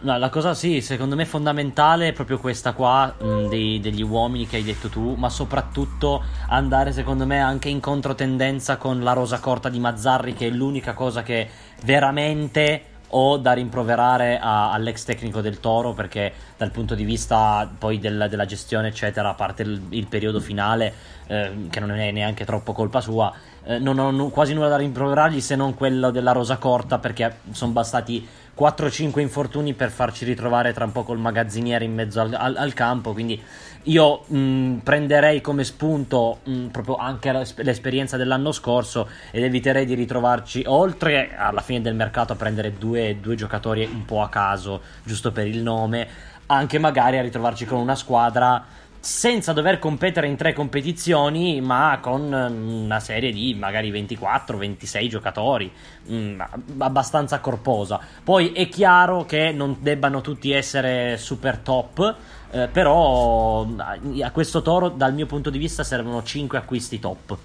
No, 0.00 0.16
la 0.16 0.30
cosa 0.30 0.54
sì, 0.54 0.80
secondo 0.80 1.14
me 1.14 1.26
fondamentale 1.26 2.08
è 2.08 2.12
proprio 2.14 2.38
questa 2.38 2.72
qua 2.72 3.14
mh, 3.20 3.48
dei, 3.48 3.80
degli 3.80 4.02
uomini 4.02 4.46
che 4.46 4.56
hai 4.56 4.62
detto 4.62 4.88
tu, 4.88 5.12
ma 5.12 5.28
soprattutto 5.28 6.24
andare 6.48 6.90
secondo 6.92 7.26
me 7.26 7.40
anche 7.40 7.68
in 7.68 7.80
controtendenza 7.80 8.78
con 8.78 9.02
la 9.02 9.12
rosa 9.12 9.40
corta 9.40 9.68
di 9.68 9.78
Mazzarri 9.78 10.32
che 10.32 10.46
è 10.46 10.50
l'unica 10.50 10.94
cosa 10.94 11.22
che 11.22 11.50
veramente 11.82 12.93
o 13.08 13.36
da 13.36 13.52
rimproverare 13.52 14.38
a, 14.38 14.72
all'ex 14.72 15.04
tecnico 15.04 15.40
del 15.40 15.60
Toro 15.60 15.92
perché 15.92 16.32
dal 16.56 16.70
punto 16.70 16.94
di 16.94 17.04
vista 17.04 17.70
poi 17.78 17.98
del, 17.98 18.26
della 18.28 18.46
gestione 18.46 18.88
eccetera 18.88 19.30
a 19.30 19.34
parte 19.34 19.62
il, 19.62 19.80
il 19.90 20.06
periodo 20.06 20.40
finale 20.40 20.92
eh, 21.26 21.66
che 21.70 21.80
non 21.80 21.90
è 21.92 22.10
neanche 22.10 22.44
troppo 22.44 22.72
colpa 22.72 23.00
sua 23.00 23.32
eh, 23.64 23.78
non 23.78 23.98
ho 23.98 24.10
n- 24.10 24.30
quasi 24.30 24.54
nulla 24.54 24.68
da 24.68 24.76
rimproverargli 24.76 25.40
se 25.40 25.56
non 25.56 25.74
quello 25.74 26.10
della 26.10 26.32
rosa 26.32 26.56
corta 26.56 26.98
perché 26.98 27.38
sono 27.52 27.72
bastati 27.72 28.26
4-5 28.58 29.20
infortuni 29.20 29.74
per 29.74 29.90
farci 29.90 30.24
ritrovare 30.24 30.72
tra 30.72 30.84
un 30.84 30.92
po' 30.92 31.02
col 31.02 31.18
magazziniere 31.18 31.84
in 31.84 31.94
mezzo 31.94 32.20
al, 32.20 32.34
al, 32.34 32.56
al 32.56 32.72
campo 32.72 33.12
quindi 33.12 33.42
io 33.84 34.24
mh, 34.26 34.76
prenderei 34.82 35.40
come 35.40 35.64
spunto 35.64 36.38
mh, 36.44 36.66
proprio 36.66 36.96
anche 36.96 37.32
l'esperienza 37.32 38.16
dell'anno 38.16 38.52
scorso 38.52 39.08
ed 39.30 39.42
eviterei 39.42 39.84
di 39.84 39.94
ritrovarci 39.94 40.62
oltre 40.66 41.34
alla 41.36 41.60
fine 41.60 41.82
del 41.82 41.94
mercato 41.94 42.32
a 42.32 42.36
prendere 42.36 42.78
due, 42.78 43.18
due 43.20 43.34
giocatori 43.34 43.84
un 43.84 44.04
po' 44.04 44.22
a 44.22 44.28
caso, 44.28 44.80
giusto 45.02 45.32
per 45.32 45.46
il 45.46 45.60
nome, 45.60 46.06
anche 46.46 46.78
magari 46.78 47.18
a 47.18 47.22
ritrovarci 47.22 47.64
con 47.66 47.78
una 47.78 47.94
squadra 47.94 48.64
senza 49.04 49.52
dover 49.52 49.78
competere 49.78 50.26
in 50.28 50.36
tre 50.36 50.54
competizioni, 50.54 51.60
ma 51.60 51.98
con 52.00 52.32
una 52.32 53.00
serie 53.00 53.32
di 53.32 53.54
magari 53.54 53.92
24-26 53.92 55.08
giocatori, 55.08 55.70
mh, 56.06 56.42
abbastanza 56.78 57.38
corposa. 57.40 58.00
Poi 58.24 58.52
è 58.52 58.66
chiaro 58.70 59.26
che 59.26 59.52
non 59.52 59.76
debbano 59.80 60.22
tutti 60.22 60.52
essere 60.52 61.18
super 61.18 61.58
top, 61.58 62.16
eh, 62.50 62.68
però 62.68 63.66
a 63.66 64.30
questo 64.30 64.62
toro 64.62 64.88
dal 64.88 65.12
mio 65.12 65.26
punto 65.26 65.50
di 65.50 65.58
vista 65.58 65.84
servono 65.84 66.22
5 66.22 66.56
acquisti 66.56 66.98
top 66.98 67.36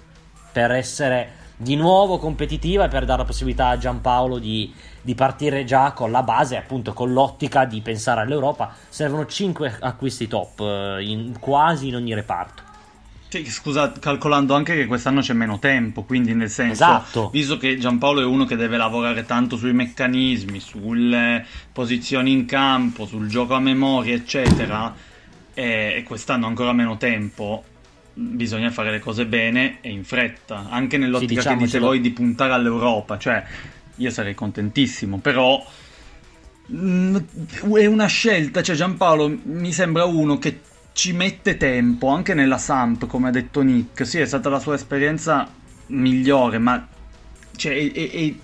per 0.52 0.70
essere 0.70 1.39
di 1.60 1.76
nuovo 1.76 2.16
competitiva 2.16 2.86
e 2.86 2.88
per 2.88 3.04
dare 3.04 3.18
la 3.18 3.26
possibilità 3.26 3.68
a 3.68 3.76
Giampaolo 3.76 4.38
di, 4.38 4.72
di 5.02 5.14
partire 5.14 5.64
già 5.64 5.92
con 5.92 6.10
la 6.10 6.22
base, 6.22 6.56
appunto 6.56 6.94
con 6.94 7.12
l'ottica 7.12 7.66
di 7.66 7.82
pensare 7.82 8.22
all'Europa. 8.22 8.74
Servono 8.88 9.26
5 9.26 9.76
acquisti 9.80 10.26
top 10.26 10.60
eh, 10.60 11.04
in, 11.04 11.38
quasi 11.38 11.88
in 11.88 11.96
ogni 11.96 12.14
reparto. 12.14 12.62
Sì, 13.28 13.44
scusa, 13.44 13.92
calcolando 13.92 14.54
anche 14.54 14.74
che 14.74 14.86
quest'anno 14.86 15.20
c'è 15.20 15.34
meno 15.34 15.58
tempo, 15.58 16.02
quindi 16.02 16.34
nel 16.34 16.48
senso, 16.48 16.72
esatto. 16.72 17.28
visto 17.28 17.58
che 17.58 17.76
Giampaolo 17.76 18.22
è 18.22 18.24
uno 18.24 18.46
che 18.46 18.56
deve 18.56 18.78
lavorare 18.78 19.26
tanto 19.26 19.56
sui 19.56 19.74
meccanismi, 19.74 20.58
sulle 20.58 21.44
posizioni 21.72 22.32
in 22.32 22.46
campo, 22.46 23.04
sul 23.04 23.28
gioco 23.28 23.52
a 23.52 23.60
memoria, 23.60 24.14
eccetera, 24.14 24.92
e, 25.52 25.94
e 25.98 26.02
quest'anno 26.04 26.46
ancora 26.46 26.72
meno 26.72 26.96
tempo, 26.96 27.62
bisogna 28.12 28.70
fare 28.70 28.90
le 28.90 28.98
cose 28.98 29.26
bene 29.26 29.78
e 29.80 29.90
in 29.90 30.04
fretta, 30.04 30.68
anche 30.70 30.98
nell'ottica 30.98 31.40
sì, 31.40 31.48
che 31.48 31.56
dite 31.56 31.78
voi 31.78 32.00
di 32.00 32.10
puntare 32.10 32.52
all'Europa, 32.52 33.18
cioè 33.18 33.44
io 33.96 34.10
sarei 34.10 34.34
contentissimo, 34.34 35.18
però 35.18 35.64
mh, 36.66 36.76
mm, 36.76 37.16
è 37.76 37.86
una 37.86 38.06
scelta, 38.06 38.62
cioè 38.62 38.76
Giampaolo 38.76 39.38
mi 39.44 39.72
sembra 39.72 40.04
uno 40.04 40.38
che 40.38 40.60
ci 40.92 41.12
mette 41.12 41.56
tempo, 41.56 42.08
anche 42.08 42.34
nella 42.34 42.58
Samp, 42.58 43.06
come 43.06 43.28
ha 43.28 43.30
detto 43.30 43.62
Nick. 43.62 44.06
Sì, 44.06 44.18
è 44.18 44.26
stata 44.26 44.48
la 44.48 44.58
sua 44.58 44.74
esperienza 44.74 45.48
migliore, 45.86 46.58
ma 46.58 46.86
cioè, 47.56 47.74
è, 47.74 47.92
è, 47.92 48.10
è 48.10 48.34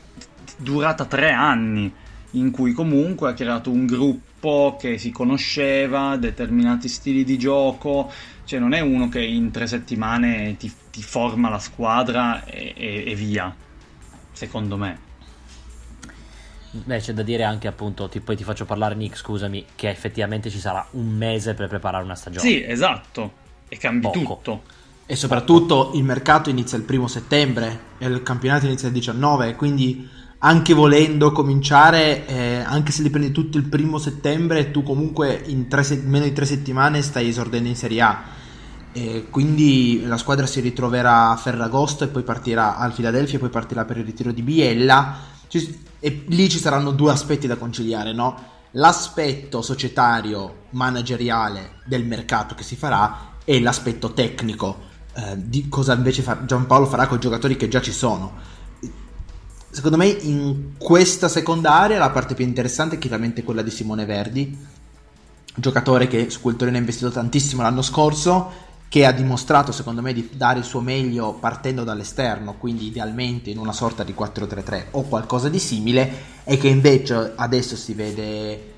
durata 0.56 1.04
tre 1.04 1.32
anni 1.32 1.92
in 2.32 2.50
cui 2.50 2.72
comunque 2.72 3.30
ha 3.30 3.34
creato 3.34 3.70
un 3.70 3.86
gruppo 3.86 4.76
che 4.78 4.98
si 4.98 5.10
conosceva, 5.10 6.16
determinati 6.16 6.88
stili 6.88 7.24
di 7.24 7.38
gioco, 7.38 8.10
cioè 8.46 8.60
non 8.60 8.72
è 8.72 8.80
uno 8.80 9.08
che 9.08 9.20
in 9.20 9.50
tre 9.50 9.66
settimane 9.66 10.56
ti, 10.56 10.72
ti 10.90 11.02
forma 11.02 11.50
la 11.50 11.58
squadra 11.58 12.44
e, 12.44 12.72
e, 12.76 13.04
e 13.10 13.14
via, 13.16 13.54
secondo 14.32 14.76
me. 14.76 14.98
Beh, 16.70 17.00
c'è 17.00 17.12
da 17.12 17.22
dire 17.22 17.42
anche 17.42 17.66
appunto, 17.66 18.08
ti, 18.08 18.20
poi 18.20 18.36
ti 18.36 18.44
faccio 18.44 18.64
parlare 18.64 18.94
Nick, 18.94 19.16
scusami, 19.16 19.64
che 19.74 19.88
effettivamente 19.88 20.48
ci 20.48 20.60
sarà 20.60 20.86
un 20.92 21.08
mese 21.08 21.54
per 21.54 21.68
preparare 21.68 22.04
una 22.04 22.14
stagione. 22.14 22.48
Sì, 22.48 22.62
esatto, 22.64 23.32
e 23.68 23.76
cambi 23.78 24.06
Poco. 24.06 24.18
tutto. 24.18 24.62
E 25.06 25.16
soprattutto 25.16 25.90
il 25.94 26.04
mercato 26.04 26.48
inizia 26.48 26.78
il 26.78 26.84
primo 26.84 27.08
settembre 27.08 27.80
e 27.98 28.06
il 28.06 28.22
campionato 28.22 28.66
inizia 28.66 28.86
il 28.86 28.94
19, 28.94 29.56
quindi 29.56 30.08
anche 30.38 30.74
volendo 30.74 31.32
cominciare, 31.32 32.26
eh, 32.26 32.56
anche 32.58 32.92
se 32.92 33.02
li 33.02 33.10
prendi 33.10 33.32
tutto 33.32 33.56
il 33.56 33.64
primo 33.64 33.98
settembre, 33.98 34.70
tu 34.70 34.84
comunque 34.84 35.42
in 35.46 35.66
se- 35.82 36.02
meno 36.04 36.24
di 36.24 36.32
tre 36.32 36.44
settimane 36.44 37.02
stai 37.02 37.28
esordendo 37.28 37.68
in 37.68 37.76
Serie 37.76 38.00
A. 38.02 38.22
E 38.96 39.26
quindi 39.28 40.06
la 40.06 40.16
squadra 40.16 40.46
si 40.46 40.60
ritroverà 40.60 41.28
a 41.28 41.36
Ferragosto 41.36 42.04
e 42.04 42.08
poi 42.08 42.22
partirà 42.22 42.78
al 42.78 42.94
Philadelphia 42.94 43.36
e 43.36 43.40
poi 43.40 43.50
partirà 43.50 43.84
per 43.84 43.98
il 43.98 44.06
ritiro 44.06 44.32
di 44.32 44.40
Biella. 44.40 45.16
Ci- 45.48 45.84
e 46.00 46.24
lì 46.28 46.48
ci 46.48 46.58
saranno 46.58 46.92
due 46.92 47.12
aspetti 47.12 47.46
da 47.46 47.56
conciliare, 47.56 48.14
no? 48.14 48.34
L'aspetto 48.70 49.60
societario, 49.60 50.64
manageriale 50.70 51.82
del 51.84 52.06
mercato 52.06 52.54
che 52.54 52.62
si 52.62 52.74
farà 52.74 53.34
e 53.44 53.60
l'aspetto 53.60 54.14
tecnico 54.14 54.78
eh, 55.12 55.34
di 55.36 55.68
cosa 55.68 55.92
invece 55.92 56.22
fa- 56.22 56.46
Giampaolo 56.46 56.86
farà 56.86 57.06
con 57.06 57.18
i 57.18 57.20
giocatori 57.20 57.58
che 57.58 57.68
già 57.68 57.82
ci 57.82 57.92
sono. 57.92 58.32
Secondo 59.68 59.98
me 59.98 60.06
in 60.06 60.70
questa 60.78 61.28
seconda 61.28 61.74
area 61.74 61.98
la 61.98 62.08
parte 62.08 62.32
più 62.32 62.46
interessante 62.46 62.94
è 62.94 62.98
chiaramente 62.98 63.42
quella 63.42 63.60
di 63.60 63.70
Simone 63.70 64.06
Verdi, 64.06 64.56
giocatore 65.54 66.06
che 66.06 66.30
su 66.30 66.40
cui 66.40 66.52
il 66.52 66.56
Torino 66.56 66.78
ha 66.78 66.80
investito 66.80 67.10
tantissimo 67.10 67.60
l'anno 67.60 67.82
scorso 67.82 68.64
che 68.88 69.04
ha 69.04 69.12
dimostrato 69.12 69.72
secondo 69.72 70.00
me 70.00 70.12
di 70.12 70.30
dare 70.32 70.60
il 70.60 70.64
suo 70.64 70.80
meglio 70.80 71.34
partendo 71.34 71.84
dall'esterno, 71.84 72.54
quindi 72.54 72.86
idealmente 72.86 73.50
in 73.50 73.58
una 73.58 73.72
sorta 73.72 74.04
di 74.04 74.14
4-3-3 74.16 74.86
o 74.92 75.02
qualcosa 75.02 75.48
di 75.48 75.58
simile, 75.58 76.12
e 76.44 76.56
che 76.56 76.68
invece 76.68 77.32
adesso 77.34 77.76
si 77.76 77.94
vede 77.94 78.72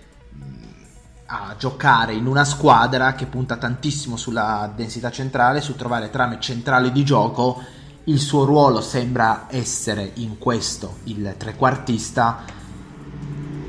a 1.27 1.55
giocare 1.59 2.15
in 2.15 2.27
una 2.27 2.45
squadra 2.45 3.15
che 3.15 3.27
punta 3.27 3.57
tantissimo 3.57 4.17
sulla 4.17 4.73
densità 4.75 5.11
centrale, 5.11 5.61
su 5.61 5.77
trovare 5.77 6.09
trame 6.09 6.41
centrali 6.41 6.91
di 6.91 7.05
gioco. 7.05 7.63
Il 8.05 8.19
suo 8.19 8.45
ruolo 8.45 8.81
sembra 8.81 9.47
essere 9.51 10.13
in 10.15 10.39
questo 10.39 11.01
il 11.05 11.35
trequartista 11.37 12.57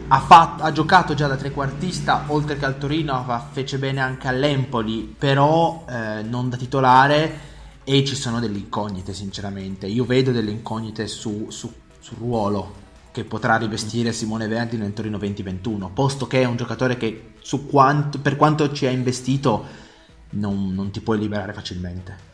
ha, 0.10 0.20
fatto, 0.20 0.64
ha, 0.64 0.72
giocato 0.72 1.14
già 1.14 1.28
da 1.28 1.36
trequartista, 1.36 2.26
oltre 2.28 2.58
che 2.58 2.66
al 2.66 2.78
Torino, 2.78 3.26
fece 3.52 3.78
bene 3.78 4.02
anche 4.02 4.28
all'Empoli, 4.28 5.16
però 5.18 5.86
eh, 5.88 6.24
non 6.24 6.50
da 6.50 6.58
titolare 6.58 7.48
e 7.84 8.04
ci 8.04 8.16
sono 8.16 8.40
delle 8.40 8.58
incognite, 8.58 9.14
sinceramente. 9.14 9.88
Io 9.88 10.06
vedo 10.06 10.32
delle 10.32 10.52
incognite 10.52 11.08
su, 11.08 11.48
su, 11.50 11.72
sul 12.00 12.18
ruolo 12.18 12.88
che 13.12 13.24
potrà 13.24 13.58
rivestire 13.58 14.12
Simone 14.12 14.48
Verdi 14.48 14.78
nel 14.78 14.94
Torino 14.94 15.18
2021, 15.18 15.90
posto 15.90 16.28
che 16.28 16.42
è 16.42 16.46
un 16.46 16.56
giocatore 16.56 16.98
che 16.98 17.34
quanto, 17.70 18.20
per 18.20 18.36
quanto 18.36 18.72
ci 18.72 18.86
ha 18.86 18.92
investito 18.92 19.66
non, 20.32 20.74
non 20.74 20.92
ti 20.92 21.02
puoi 21.02 21.18
liberare 21.18 21.54
facilmente. 21.54 22.28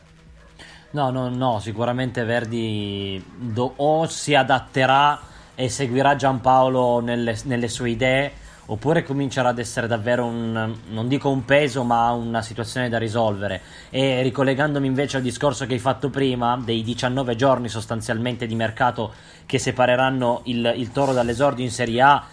No, 0.92 1.10
no, 1.10 1.30
no, 1.30 1.60
sicuramente 1.60 2.24
Verdi 2.24 3.24
do, 3.38 3.74
o 3.76 4.08
si 4.08 4.34
adatterà 4.34 5.34
e 5.56 5.70
seguirà 5.70 6.16
Giampaolo 6.16 7.00
nelle, 7.00 7.38
nelle 7.46 7.68
sue 7.68 7.90
idee 7.90 8.32
oppure 8.68 9.04
comincerà 9.04 9.50
ad 9.50 9.60
essere 9.60 9.88
davvero 9.88 10.26
un, 10.26 10.76
non 10.90 11.08
dico 11.08 11.30
un 11.30 11.46
peso, 11.46 11.84
ma 11.84 12.12
una 12.12 12.42
situazione 12.42 12.90
da 12.90 12.98
risolvere. 12.98 13.62
E 13.90 14.22
ricollegandomi 14.24 14.88
invece 14.88 15.18
al 15.18 15.24
discorso 15.24 15.66
che 15.66 15.74
hai 15.74 15.80
fatto 15.80 16.10
prima, 16.10 16.60
dei 16.64 16.82
19 16.82 17.36
giorni 17.36 17.70
sostanzialmente 17.70 18.48
di 18.48 18.56
mercato 18.56 19.14
che 19.46 19.60
separeranno 19.60 20.42
il, 20.46 20.74
il 20.78 20.92
toro 20.92 21.14
dall'esordio 21.14 21.64
in 21.64 21.72
Serie 21.72 22.02
A, 22.02 22.24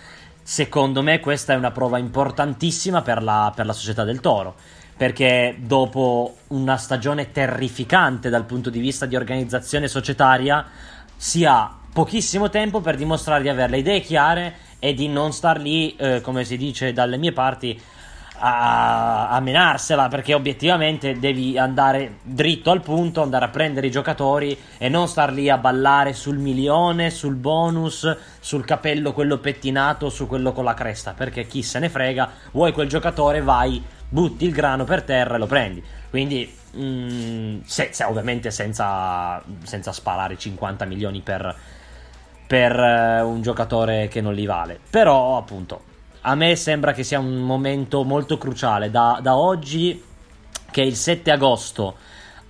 secondo 0.43 1.03
me 1.03 1.21
questa 1.21 1.53
è 1.53 1.57
una 1.57 1.71
prova 1.71 1.99
importantissima 1.99 3.03
per 3.03 3.23
la, 3.23 3.53
per 3.55 3.67
la 3.67 3.73
società 3.73 4.05
del 4.05 4.21
toro. 4.21 4.55
perché 4.97 5.57
dopo 5.59 6.37
una 6.49 6.77
stagione 6.77 7.33
terrificante 7.33 8.29
dal 8.31 8.45
punto 8.45 8.71
di 8.71 8.79
vista 8.79 9.07
di 9.07 9.17
organizzazione 9.17 9.89
societaria 9.89 10.65
si 11.17 11.45
ha 11.45 11.82
pochissimo 11.93 12.49
tempo 12.49 12.81
per 12.81 12.97
dimostrare 12.97 13.43
di 13.43 13.49
avere 13.49 13.71
le 13.71 13.79
idee 13.79 14.01
chiare 14.01 14.55
e 14.79 14.95
di 14.95 15.09
non 15.09 15.33
star 15.33 15.61
lì, 15.61 15.95
eh, 15.97 16.21
come 16.21 16.45
si 16.45 16.57
dice 16.57 16.93
dalle 16.93 17.19
mie 17.19 17.33
parti, 17.33 17.81
a, 18.45 19.29
a 19.29 19.41
menarsela 19.41 20.09
perché 20.09 20.35
obiettivamente 20.35 21.19
devi 21.19 21.57
andare 21.57 22.17
dritto 22.23 22.71
al 22.71 22.81
punto, 22.81 23.23
andare 23.23 23.45
a 23.45 23.49
prendere 23.49 23.87
i 23.87 23.91
giocatori 23.91 24.59
e 24.79 24.89
non 24.89 25.07
star 25.07 25.33
lì 25.33 25.49
a 25.49 25.59
ballare 25.59 26.13
sul 26.13 26.39
milione, 26.39 27.11
sul 27.11 27.37
bonus, 27.37 28.17
sul 28.41 28.65
capello 28.65 29.13
quello 29.13 29.39
pettinato, 29.39 30.09
su 30.09 30.27
quello 30.27 30.53
con 30.53 30.65
la 30.65 30.75
cresta 30.75 31.13
perché 31.13 31.47
chi 31.47 31.63
se 31.63 31.79
ne 31.79 31.89
frega, 31.89 32.31
vuoi 32.51 32.73
quel 32.73 32.89
giocatore 32.89 33.43
vai, 33.43 33.81
butti 34.09 34.45
il 34.45 34.53
grano 34.53 34.85
per 34.85 35.03
terra 35.03 35.37
e 35.37 35.39
lo 35.39 35.47
prendi. 35.47 35.83
Quindi 36.11 36.53
mm, 36.77 37.61
se, 37.65 37.91
se, 37.93 38.05
ovviamente 38.05 38.51
senza, 38.51 39.41
senza 39.63 39.93
sparare 39.93 40.37
50 40.37 40.85
milioni 40.85 41.21
per, 41.21 41.55
per 42.53 42.79
uh, 42.79 43.27
un 43.27 43.41
giocatore 43.41 44.09
che 44.09 44.21
non 44.21 44.35
li 44.35 44.45
vale. 44.45 44.79
Però 44.91 45.39
appunto 45.39 45.85
a 46.21 46.35
me 46.35 46.55
sembra 46.55 46.93
che 46.93 47.03
sia 47.03 47.19
un 47.19 47.39
momento 47.39 48.05
molto 48.05 48.37
cruciale. 48.37 48.91
Da, 48.91 49.21
da 49.23 49.39
oggi, 49.39 50.05
che 50.71 50.83
è 50.83 50.85
il 50.85 50.95
7 50.95 51.31
agosto, 51.31 51.97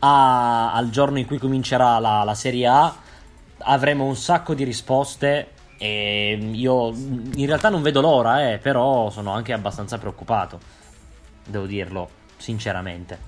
a, 0.00 0.72
al 0.72 0.90
giorno 0.90 1.18
in 1.18 1.26
cui 1.26 1.38
comincerà 1.38 2.00
la, 2.00 2.24
la 2.24 2.34
Serie 2.34 2.66
A, 2.66 2.96
avremo 3.58 4.04
un 4.04 4.16
sacco 4.16 4.54
di 4.54 4.64
risposte. 4.64 5.50
E 5.78 6.36
io 6.52 6.88
in 6.88 7.46
realtà 7.46 7.68
non 7.68 7.80
vedo 7.80 8.00
l'ora, 8.00 8.50
eh, 8.50 8.58
però 8.58 9.08
sono 9.08 9.30
anche 9.30 9.52
abbastanza 9.52 9.98
preoccupato. 9.98 10.58
Devo 11.46 11.66
dirlo, 11.66 12.08
sinceramente. 12.38 13.18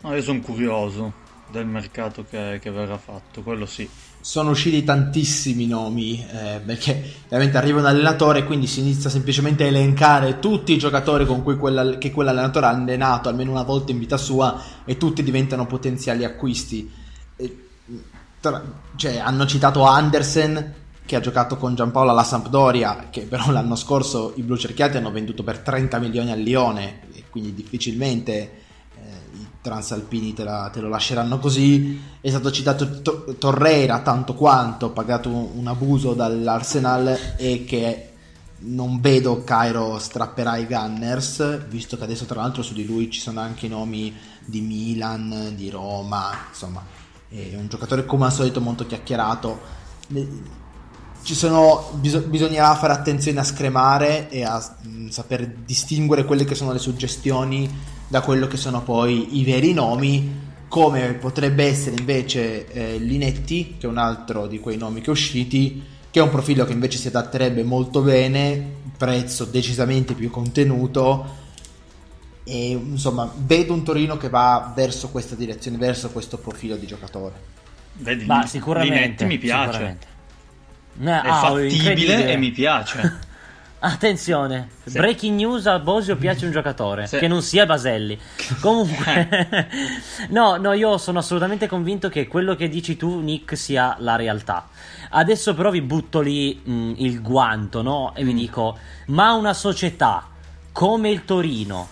No, 0.00 0.14
io 0.14 0.22
sono 0.22 0.40
curioso 0.40 1.12
del 1.50 1.66
mercato 1.66 2.24
che, 2.24 2.58
che 2.62 2.70
verrà 2.70 2.96
fatto, 2.96 3.42
quello 3.42 3.66
sì 3.66 4.08
sono 4.20 4.50
usciti 4.50 4.84
tantissimi 4.84 5.66
nomi 5.66 6.24
eh, 6.30 6.60
perché 6.64 7.14
ovviamente 7.24 7.56
arriva 7.56 7.80
un 7.80 7.86
allenatore 7.86 8.40
e 8.40 8.44
quindi 8.44 8.66
si 8.66 8.80
inizia 8.80 9.08
semplicemente 9.08 9.64
a 9.64 9.68
elencare 9.68 10.38
tutti 10.38 10.72
i 10.72 10.78
giocatori 10.78 11.24
con 11.24 11.42
cui 11.42 11.56
quella, 11.56 11.96
che 11.96 12.10
quell'allenatore 12.10 12.66
ha 12.66 12.70
allenato 12.70 13.28
almeno 13.28 13.50
una 13.50 13.62
volta 13.62 13.92
in 13.92 13.98
vita 13.98 14.18
sua 14.18 14.62
e 14.84 14.98
tutti 14.98 15.22
diventano 15.22 15.66
potenziali 15.66 16.24
acquisti. 16.24 16.90
E, 17.36 17.68
tra, 18.40 18.62
cioè, 18.96 19.18
hanno 19.18 19.46
citato 19.46 19.84
Andersen 19.84 20.74
che 21.06 21.16
ha 21.16 21.20
giocato 21.20 21.56
con 21.56 21.74
Giampaolo 21.74 22.10
alla 22.10 22.22
Sampdoria 22.22 23.08
che 23.10 23.22
però 23.22 23.50
l'anno 23.50 23.74
scorso 23.74 24.32
i 24.36 24.42
blu 24.42 24.56
cerchiati 24.56 24.96
hanno 24.96 25.10
venduto 25.10 25.42
per 25.42 25.58
30 25.58 25.98
milioni 25.98 26.30
al 26.30 26.38
Lione 26.38 27.00
e 27.14 27.24
quindi 27.30 27.52
difficilmente 27.52 28.59
transalpini 29.60 30.32
te, 30.32 30.44
la, 30.44 30.70
te, 30.72 30.80
lo 30.80 30.88
lasceranno 30.88 31.38
così. 31.38 32.00
È 32.20 32.28
stato 32.28 32.50
citato 32.50 33.02
to- 33.02 33.36
Torreira 33.38 34.00
tanto 34.00 34.34
quanto, 34.34 34.90
pagato 34.90 35.28
un, 35.28 35.50
un, 35.54 35.66
abuso 35.66 36.14
dall'Arsenal 36.14 37.36
e 37.36 37.64
che 37.64 38.06
non 38.62 39.00
vedo 39.00 39.42
Cairo 39.42 39.98
strapperà 39.98 40.56
i 40.56 40.66
Gunners, 40.66 41.66
visto 41.68 41.96
che 41.96 42.04
adesso 42.04 42.26
tra 42.26 42.40
l'altro 42.40 42.62
su 42.62 42.74
di 42.74 42.84
lui 42.84 43.10
ci 43.10 43.20
sono 43.20 43.40
anche 43.40 43.66
i 43.66 43.70
nomi 43.70 44.14
di 44.44 44.60
Milan, 44.60 45.52
di 45.54 45.70
Roma, 45.70 46.30
insomma 46.48 46.82
è 47.30 47.54
un 47.54 47.68
giocatore 47.68 48.04
come 48.04 48.24
al 48.24 48.32
solito 48.32 48.60
molto 48.60 48.86
chiacchierato. 48.86 49.78
Sono, 51.22 51.90
bis- 51.94 52.24
bisognerà 52.24 52.74
fare 52.74 52.92
attenzione 52.92 53.40
a 53.40 53.44
scremare 53.44 54.28
e 54.30 54.42
a 54.42 54.58
mh, 54.82 55.08
saper 55.08 55.46
distinguere 55.46 56.24
quelle 56.24 56.44
che 56.44 56.54
sono 56.56 56.72
le 56.72 56.78
suggestioni 56.78 57.98
da 58.10 58.22
quello 58.22 58.48
che 58.48 58.56
sono 58.56 58.82
poi 58.82 59.38
i 59.38 59.44
veri 59.44 59.72
nomi, 59.72 60.48
come 60.66 61.14
potrebbe 61.14 61.64
essere 61.64 61.94
invece 61.96 62.66
eh, 62.66 62.98
Linetti, 62.98 63.76
che 63.78 63.86
è 63.86 63.88
un 63.88 63.98
altro 63.98 64.48
di 64.48 64.58
quei 64.58 64.76
nomi 64.76 65.00
che 65.00 65.06
è 65.06 65.10
usciti, 65.10 65.80
che 66.10 66.18
è 66.18 66.22
un 66.22 66.28
profilo 66.28 66.64
che 66.64 66.72
invece 66.72 66.98
si 66.98 67.06
adatterebbe 67.06 67.62
molto 67.62 68.00
bene, 68.00 68.78
prezzo 68.96 69.44
decisamente 69.44 70.14
più 70.14 70.28
contenuto. 70.28 71.38
E 72.42 72.70
insomma, 72.70 73.32
vedo 73.32 73.72
un 73.74 73.84
Torino 73.84 74.16
che 74.16 74.28
va 74.28 74.72
verso 74.74 75.10
questa 75.10 75.36
direzione, 75.36 75.76
verso 75.76 76.10
questo 76.10 76.36
profilo 76.36 76.74
di 76.74 76.86
giocatore. 76.88 77.34
Vedi, 77.92 78.24
Ma 78.24 78.44
sicuramente 78.44 78.98
Linetti 78.98 79.24
mi 79.24 79.38
piace. 79.38 79.98
No, 80.94 81.10
è 81.12 81.28
ah, 81.28 81.40
fattibile 81.42 82.26
e 82.26 82.36
mi 82.36 82.50
piace. 82.50 83.18
Attenzione, 83.82 84.68
sì. 84.84 84.98
breaking 84.98 85.36
news 85.36 85.66
a 85.66 85.78
Bosio 85.78 86.14
piace 86.16 86.44
un 86.44 86.52
giocatore 86.52 87.06
sì. 87.06 87.16
che 87.16 87.28
non 87.28 87.40
sia 87.40 87.64
Baselli. 87.64 88.18
Comunque, 88.60 89.68
no, 90.28 90.56
no, 90.56 90.74
io 90.74 90.98
sono 90.98 91.20
assolutamente 91.20 91.66
convinto 91.66 92.10
che 92.10 92.26
quello 92.28 92.54
che 92.56 92.68
dici 92.68 92.98
tu, 92.98 93.20
Nick, 93.20 93.56
sia 93.56 93.96
la 94.00 94.16
realtà. 94.16 94.68
Adesso 95.08 95.54
però 95.54 95.70
vi 95.70 95.80
butto 95.80 96.20
lì 96.20 96.60
mh, 96.62 96.92
il 96.96 97.22
guanto, 97.22 97.80
no? 97.80 98.12
E 98.14 98.22
vi 98.22 98.34
mm. 98.34 98.36
dico, 98.36 98.78
ma 99.06 99.32
una 99.32 99.54
società 99.54 100.28
come 100.72 101.08
il 101.08 101.24
Torino, 101.24 101.88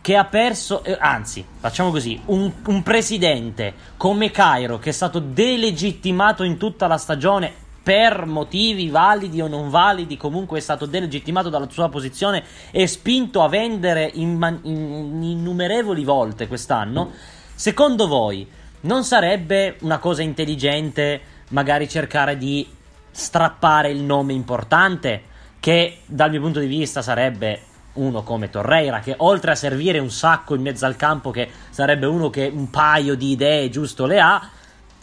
che 0.00 0.16
ha 0.16 0.24
perso, 0.26 0.84
eh, 0.84 0.96
anzi, 1.00 1.44
facciamo 1.58 1.90
così, 1.90 2.20
un, 2.26 2.52
un 2.66 2.82
presidente 2.84 3.74
come 3.96 4.30
Cairo, 4.30 4.78
che 4.78 4.90
è 4.90 4.92
stato 4.92 5.18
delegittimato 5.18 6.44
in 6.44 6.58
tutta 6.58 6.86
la 6.86 6.96
stagione 6.96 7.62
per 7.84 8.24
motivi 8.24 8.88
validi 8.88 9.42
o 9.42 9.46
non 9.46 9.68
validi, 9.68 10.16
comunque 10.16 10.56
è 10.56 10.62
stato 10.62 10.86
delegittimato 10.86 11.50
dalla 11.50 11.68
sua 11.70 11.90
posizione 11.90 12.42
e 12.70 12.86
spinto 12.86 13.42
a 13.42 13.48
vendere 13.48 14.10
in 14.14 14.36
man- 14.38 14.60
in 14.62 15.22
innumerevoli 15.22 16.02
volte 16.02 16.48
quest'anno, 16.48 17.10
secondo 17.54 18.08
voi 18.08 18.48
non 18.80 19.04
sarebbe 19.04 19.76
una 19.82 19.98
cosa 19.98 20.22
intelligente 20.22 21.20
magari 21.50 21.86
cercare 21.86 22.38
di 22.38 22.66
strappare 23.10 23.90
il 23.90 24.00
nome 24.00 24.32
importante 24.32 25.22
che 25.60 25.98
dal 26.06 26.30
mio 26.30 26.40
punto 26.40 26.60
di 26.60 26.66
vista 26.66 27.02
sarebbe 27.02 27.60
uno 27.94 28.22
come 28.22 28.50
Torreira 28.50 29.00
che 29.00 29.14
oltre 29.18 29.52
a 29.52 29.54
servire 29.54 29.98
un 29.98 30.10
sacco 30.10 30.54
in 30.54 30.62
mezzo 30.62 30.86
al 30.86 30.96
campo 30.96 31.30
che 31.30 31.48
sarebbe 31.70 32.06
uno 32.06 32.30
che 32.30 32.50
un 32.52 32.70
paio 32.70 33.14
di 33.14 33.30
idee 33.30 33.68
giusto 33.70 34.06
le 34.06 34.20
ha 34.20 34.50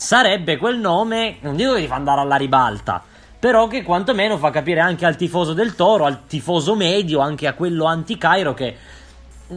sarebbe 0.02 0.58
quel 0.58 0.80
nome, 0.80 1.38
non 1.42 1.56
dico 1.56 1.76
che 1.76 1.82
ti 1.82 1.88
fa 1.88 1.94
andare 1.94 2.22
alla 2.22 2.36
ribalta, 2.36 3.04
però 3.38 3.68
che 3.68 3.84
quantomeno 3.84 4.40
fa 4.40 4.50
capire 4.50 4.80
anche 4.80 5.06
al 5.06 5.16
tifoso 5.16 5.54
del 5.54 5.76
Toro, 5.76 6.06
al 6.06 6.26
tifoso 6.26 6.76
medio, 6.76 7.20
anche 7.20 7.46
a 7.46 7.54
quello 7.54 7.86
anti-Cairo 7.86 8.56
che 8.56 8.76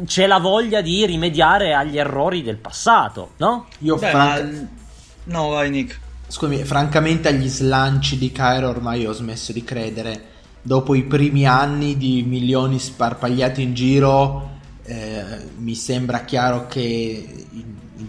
c'è 0.05 0.27
la 0.27 0.39
voglia 0.39 0.83
di 0.83 1.07
rimediare 1.07 1.73
agli 1.73 1.97
errori 1.97 2.43
del 2.43 2.59
passato, 2.59 3.31
no? 3.39 3.69
Io 3.79 3.97
Beh, 3.97 4.11
franca... 4.11 4.43
ma... 4.43 4.69
No, 5.25 5.49
vai 5.49 5.71
Nick. 5.71 5.99
Scusami, 6.27 6.63
francamente 6.65 7.29
agli 7.29 7.49
slanci 7.49 8.19
di 8.19 8.31
Cairo 8.31 8.69
ormai 8.69 9.07
ho 9.07 9.13
smesso 9.13 9.51
di 9.51 9.65
credere. 9.65 10.25
Dopo 10.61 10.95
i 10.95 11.05
primi 11.05 11.47
anni 11.47 11.97
di 11.97 12.23
milioni 12.23 12.79
sparpagliati 12.79 13.63
in 13.63 13.73
giro, 13.73 14.51
eh, 14.83 15.25
mi 15.57 15.75
sembra 15.75 16.25
chiaro 16.25 16.67
che 16.67 17.47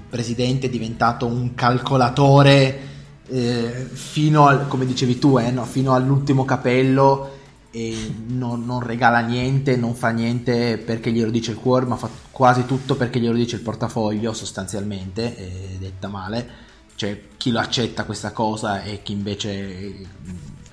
presidente 0.10 0.68
è 0.68 0.70
diventato 0.70 1.26
un 1.26 1.56
calcolatore 1.56 2.94
eh, 3.28 3.88
fino 3.92 4.48
al, 4.48 4.68
come 4.68 4.86
dicevi 4.86 5.18
tu, 5.20 5.38
eh, 5.38 5.52
no? 5.52 5.66
fino 5.66 5.94
all'ultimo 5.94 6.46
capello 6.46 7.34
e 7.72 8.14
non, 8.28 8.66
non, 8.66 8.80
regala 8.82 9.20
niente, 9.20 9.76
non 9.76 9.96
fa 9.96 10.10
niente 10.10 10.78
perché 10.78 11.12
glielo 11.12 11.32
dice 11.32 11.52
il 11.52 11.58
cuore, 11.58 11.86
ma 11.86 11.98
fa 11.98 12.10
quasi 12.32 12.66
tutto 12.66 12.96
perché 12.96 13.20
glielo 13.20 13.36
dice 13.36 13.58
il 13.58 13.62
portafoglio 13.62 14.32
sostanzialmente, 14.32 15.36
eh, 15.36 15.78
detta 15.80 16.08
male. 16.08 16.64
C'è 16.96 17.24
chi 17.36 17.52
lo 17.52 17.60
accetta 17.60 18.06
questa 18.06 18.32
cosa 18.32 18.82
e 18.82 19.02
chi 19.04 19.12
invece 19.12 19.94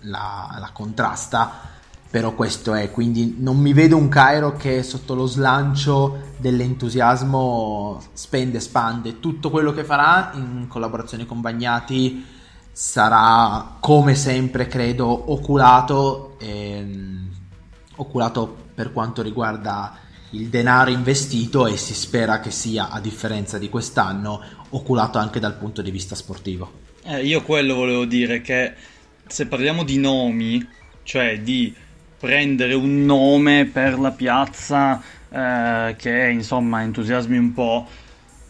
la, 0.03 0.57
la 0.61 0.71
contrasta 0.73 1.81
però 2.13 2.35
questo 2.35 2.75
è, 2.75 2.91
quindi 2.91 3.37
non 3.39 3.57
mi 3.57 3.73
vedo 3.73 3.97
un 3.97 4.11
Cairo 4.11 4.55
che 4.55 4.83
sotto 4.83 5.15
lo 5.15 5.25
slancio 5.25 6.35
dell'entusiasmo 6.37 8.03
spende, 8.13 8.61
spande, 8.61 9.19
tutto 9.19 9.49
quello 9.49 9.73
che 9.73 9.83
farà 9.83 10.33
in 10.35 10.67
collaborazione 10.69 11.25
con 11.25 11.41
Bagnati 11.41 12.23
sarà 12.71 13.79
come 13.81 14.15
sempre 14.15 14.67
credo 14.67 15.33
oculato, 15.33 16.37
ehm, 16.39 17.31
oculato 17.97 18.57
per 18.75 18.93
quanto 18.93 19.23
riguarda 19.23 19.97
il 20.33 20.49
denaro 20.49 20.91
investito 20.91 21.67
e 21.67 21.79
si 21.79 21.95
spera 21.95 22.41
che 22.41 22.51
sia, 22.51 22.91
a 22.91 23.01
differenza 23.01 23.57
di 23.57 23.71
quest'anno, 23.71 24.43
oculato 24.69 25.17
anche 25.17 25.41
dal 25.41 25.57
punto 25.57 25.81
di 25.81 25.91
vista 25.91 26.15
sportivo. 26.15 26.73
Eh, 27.05 27.25
io 27.25 27.43
quello 27.43 27.75
volevo 27.75 28.05
dire 28.05 28.43
che 28.43 28.75
se 29.27 29.47
parliamo 29.47 29.83
di 29.83 29.97
nomi, 29.97 30.69
cioè 31.05 31.41
di 31.41 31.75
prendere 32.23 32.75
un 32.75 33.05
nome 33.05 33.65
per 33.65 33.99
la 33.99 34.13
piazza 34.13 35.03
eh, 35.29 35.97
che 35.99 36.29
insomma 36.29 36.83
entusiasmi 36.83 37.37
un 37.37 37.53
po'. 37.53 37.89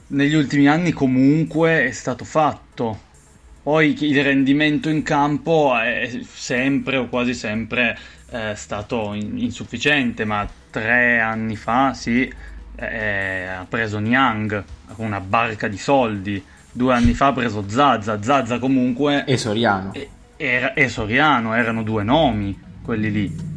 Negli 0.08 0.34
ultimi 0.34 0.68
anni 0.68 0.92
comunque 0.92 1.86
è 1.86 1.90
stato 1.90 2.26
fatto. 2.26 3.10
Poi 3.62 3.96
il 3.98 4.22
rendimento 4.22 4.90
in 4.90 5.02
campo 5.02 5.74
è 5.74 6.20
sempre 6.30 6.98
o 6.98 7.08
quasi 7.08 7.32
sempre 7.32 7.98
eh, 8.30 8.52
stato 8.56 9.14
insufficiente, 9.14 10.26
ma 10.26 10.46
tre 10.68 11.20
anni 11.20 11.56
fa 11.56 11.94
sì, 11.94 12.30
eh, 12.76 13.44
ha 13.46 13.64
preso 13.66 13.98
Niang 14.00 14.62
con 14.92 15.06
una 15.06 15.20
barca 15.20 15.66
di 15.66 15.78
soldi. 15.78 16.44
Due 16.70 16.92
anni 16.92 17.14
fa 17.14 17.28
ha 17.28 17.32
preso 17.32 17.64
Zazza. 17.68 18.22
Zazza 18.22 18.58
comunque. 18.58 19.24
E 19.24 19.38
Soriano. 19.38 19.94
E, 19.94 20.10
era, 20.36 20.74
e 20.74 20.88
Soriano 20.90 21.54
erano 21.54 21.82
due 21.82 22.02
nomi 22.02 22.54
quelli 22.82 23.10
lì. 23.10 23.51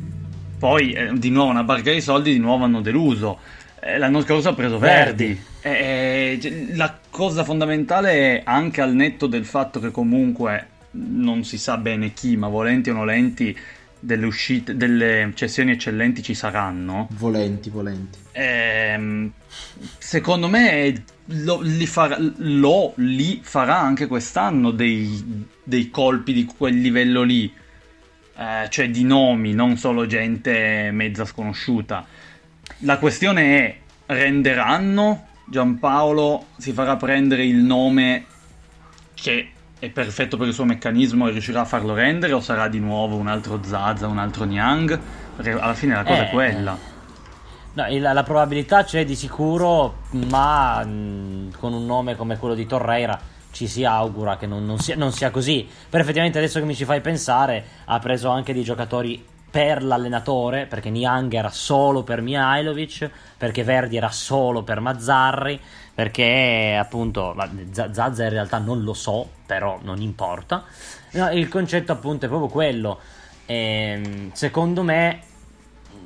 Poi 0.57 0.93
eh, 0.93 1.11
di 1.13 1.29
nuovo 1.29 1.49
una 1.49 1.63
barca 1.63 1.91
di 1.91 2.01
soldi, 2.01 2.31
di 2.31 2.39
nuovo 2.39 2.63
hanno 2.63 2.81
deluso. 2.81 3.39
Eh, 3.79 3.97
l'anno 3.97 4.21
scorso 4.21 4.49
ha 4.49 4.53
preso 4.53 4.79
Verdi. 4.79 5.25
Verdi. 5.25 5.43
Eh, 5.61 6.71
la 6.75 6.97
cosa 7.09 7.43
fondamentale 7.43 8.11
è 8.11 8.41
anche 8.45 8.81
al 8.81 8.93
netto 8.93 9.27
del 9.27 9.45
fatto 9.45 9.79
che 9.79 9.91
comunque 9.91 10.67
non 10.91 11.43
si 11.43 11.57
sa 11.57 11.77
bene 11.77 12.13
chi, 12.13 12.37
ma 12.37 12.47
volenti 12.47 12.89
o 12.89 12.93
nolenti, 12.93 13.55
delle 13.99 14.25
uscite, 14.25 14.77
delle 14.77 15.31
cessioni 15.33 15.71
eccellenti 15.71 16.21
ci 16.21 16.33
saranno. 16.33 17.07
Volenti, 17.17 17.69
volenti. 17.69 18.19
Ehm, 18.31 19.31
secondo 19.97 20.47
me 20.47 21.03
lo 21.25 21.59
li, 21.61 21.87
farà, 21.87 22.17
lo 22.37 22.93
li, 22.97 23.39
farà, 23.41 23.79
anche 23.79 24.07
quest'anno 24.07 24.71
dei, 24.71 25.45
dei, 25.63 25.89
colpi 25.89 26.33
di 26.33 26.45
quel 26.45 26.79
livello 26.79 27.23
lì. 27.23 27.51
Eh, 28.37 28.67
cioè 28.69 28.89
di 28.89 29.03
nomi, 29.03 29.53
non 29.53 29.77
solo 29.77 30.05
gente 30.05 30.89
mezza 30.91 31.25
sconosciuta. 31.25 32.05
La 32.79 32.97
questione 32.97 33.57
è, 33.59 33.77
renderanno 34.07 35.27
Giampaolo 35.47 36.47
si 36.57 36.71
farà 36.71 36.95
prendere 36.95 37.45
il 37.45 37.57
nome 37.57 38.25
che 39.13 39.51
è 39.77 39.89
perfetto 39.89 40.37
per 40.37 40.47
il 40.47 40.53
suo 40.53 40.65
meccanismo 40.65 41.27
e 41.27 41.31
riuscirà 41.31 41.61
a 41.61 41.65
farlo 41.65 41.93
rendere 41.93 42.33
o 42.33 42.39
sarà 42.39 42.67
di 42.67 42.79
nuovo 42.79 43.15
un 43.15 43.27
altro 43.27 43.61
Zaza, 43.63 44.07
un 44.07 44.17
altro 44.17 44.45
Niang? 44.45 44.99
Perché 45.35 45.51
alla 45.51 45.73
fine 45.73 45.93
la 45.93 46.03
cosa 46.03 46.23
eh, 46.23 46.27
è 46.27 46.29
quella. 46.31 46.77
No, 47.73 47.85
la, 47.99 48.13
la, 48.13 48.23
probabilità 48.23 48.83
c'è 48.83 49.05
di 49.05 49.15
sicuro, 49.15 49.99
ma 50.29 50.83
mh, 50.83 51.57
con 51.59 51.73
un 51.73 51.85
nome 51.85 52.15
come 52.15 52.37
quello 52.37 52.55
di 52.55 52.65
Torreira 52.65 53.19
ci 53.55 53.67
si 53.67 53.85
augura 53.85 54.35
che 54.35 54.45
non, 54.45 54.65
non, 54.65 54.79
sia, 54.79 54.97
non 54.97 55.13
sia 55.13 55.31
così. 55.31 55.65
Però 55.89 56.03
effettivamente 56.03 56.37
adesso 56.37 56.59
che 56.59 56.65
mi 56.65 56.75
ci 56.75 56.83
fai 56.83 56.99
pensare, 56.99 57.63
ha 57.85 57.97
preso 57.99 58.29
anche 58.29 58.53
dei 58.53 58.63
giocatori 58.63 59.25
per 59.49 59.81
l'allenatore, 59.81 60.65
perché 60.65 60.89
Niang 60.89 61.33
era 61.33 61.49
solo 61.49 62.03
per 62.03 62.19
Mihailovic, 62.19 63.09
perché 63.37 63.63
Verdi 63.63 63.95
era 63.95 64.11
solo 64.11 64.63
per 64.63 64.81
Mazzarri, 64.81 65.57
perché 65.93 66.77
appunto 66.77 67.33
Zazza 67.71 68.23
in 68.23 68.29
realtà 68.29 68.57
non 68.57 68.83
lo 68.83 68.93
so, 68.93 69.29
però 69.45 69.79
non 69.81 70.01
importa. 70.01 70.65
No, 71.11 71.31
il 71.31 71.47
concetto 71.47 71.93
appunto 71.93 72.25
è 72.25 72.27
proprio 72.27 72.49
quello. 72.49 72.99
E, 73.45 73.55
ehm, 73.55 74.31
secondo 74.33 74.83
me 74.83 75.21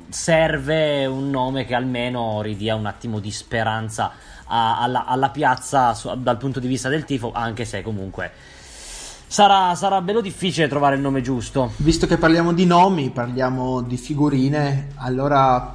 serve 0.08 1.06
un 1.06 1.30
nome 1.30 1.64
che 1.64 1.74
almeno 1.74 2.42
ridia 2.42 2.76
un 2.76 2.86
attimo 2.86 3.18
di 3.18 3.32
speranza 3.32 4.12
a, 4.50 4.80
alla, 4.80 5.06
alla, 5.06 5.30
piazza 5.30 5.94
su, 5.94 6.10
dal 6.18 6.36
punto 6.36 6.60
di 6.60 6.66
vista 6.66 6.88
del 6.88 7.04
tifo, 7.04 7.30
anche 7.32 7.64
se 7.64 7.82
comunque 7.82 8.32
sarà, 9.26 9.74
sarà 9.76 10.00
bello 10.02 10.20
difficile 10.20 10.66
trovare 10.66 10.96
il 10.96 11.00
nome 11.00 11.22
giusto. 11.22 11.72
Visto 11.76 12.06
che 12.06 12.16
parliamo 12.16 12.52
di 12.52 12.66
nomi, 12.66 13.10
parliamo 13.10 13.80
di 13.80 13.96
figurine, 13.96 14.88
allora 14.96 15.72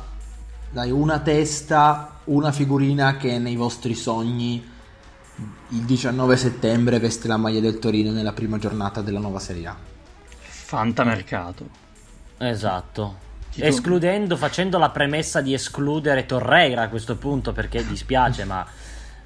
dai 0.70 0.92
una 0.92 1.20
testa, 1.20 2.20
una 2.26 2.52
figurina 2.52 3.16
che 3.16 3.40
nei 3.40 3.56
vostri 3.56 3.96
sogni 3.96 4.74
il 5.70 5.82
19 5.82 6.38
settembre 6.38 7.00
veste 7.00 7.28
la 7.28 7.38
maglia 7.38 7.62
del 7.62 7.80
Torino 7.80 8.12
nella 8.12 8.34
prima 8.34 8.58
giornata 8.58 9.02
della 9.02 9.20
nuova 9.20 9.40
Serie 9.40 9.68
A. 9.68 9.76
Fantamercato. 10.38 11.68
Esatto. 12.38 13.25
Escludendo, 13.58 14.36
facendo 14.36 14.78
la 14.78 14.90
premessa 14.90 15.42
di 15.42 15.54
escludere 15.54 16.26
Torreira 16.26 16.84
a 16.84 16.90
questo 16.90 17.16
punto 17.16 17.52
perché 17.54 17.86
dispiace, 17.86 18.44
ma 18.44 18.66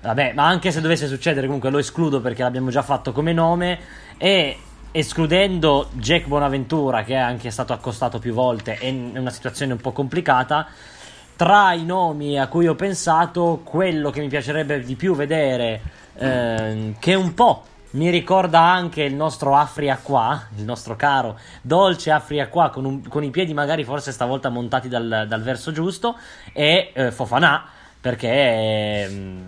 vabbè, 0.02 0.34
ma 0.34 0.48
anche 0.48 0.72
se 0.72 0.82
dovesse 0.82 1.08
succedere 1.08 1.46
comunque 1.46 1.70
lo 1.70 1.78
escludo 1.78 2.22
perché 2.22 2.44
l'abbiamo 2.44 2.70
già 2.70 2.82
fatto 2.82 3.12
come 3.12 3.34
nome. 3.34 3.80
E 4.18 4.58
escludendo 4.92 5.90
Jack 5.94 6.28
Bonaventura 6.28 7.04
che 7.04 7.14
è 7.14 7.18
anche 7.18 7.52
stato 7.52 7.74
accostato 7.74 8.18
più 8.18 8.34
volte 8.34 8.76
è 8.78 8.90
una 8.90 9.30
situazione 9.30 9.74
un 9.74 9.80
po' 9.80 9.92
complicata 9.92 10.68
tra 11.36 11.74
i 11.74 11.86
nomi 11.86 12.40
a 12.40 12.48
cui 12.48 12.68
ho 12.68 12.76
pensato 12.76 13.62
quello 13.64 14.10
che 14.10 14.20
mi 14.20 14.28
piacerebbe 14.28 14.82
di 14.82 14.96
più 14.96 15.16
vedere 15.16 15.82
eh, 16.16 16.96
che 17.00 17.14
un 17.14 17.34
po' 17.34 17.64
mi 17.92 18.10
ricorda 18.10 18.62
anche 18.62 19.04
il 19.04 19.16
nostro 19.16 19.56
Afria 19.56 20.00
qua, 20.02 20.48
il 20.58 20.64
nostro 20.64 20.96
caro 20.96 21.40
dolce 21.62 22.12
Afria 22.12 22.48
qua 22.48 22.70
con, 22.70 22.86
un, 22.86 23.08
con 23.08 23.24
i 23.24 23.30
piedi 23.30 23.54
magari 23.54 23.84
forse 23.84 24.12
stavolta 24.12 24.50
montati 24.50 24.88
dal, 24.88 25.26
dal 25.28 25.42
verso 25.42 25.72
giusto 25.72 26.18
e 26.54 26.92
eh, 26.94 27.12
Fofanà 27.12 27.66
perché 28.00 28.30
è 28.30 29.10
mm, 29.10 29.42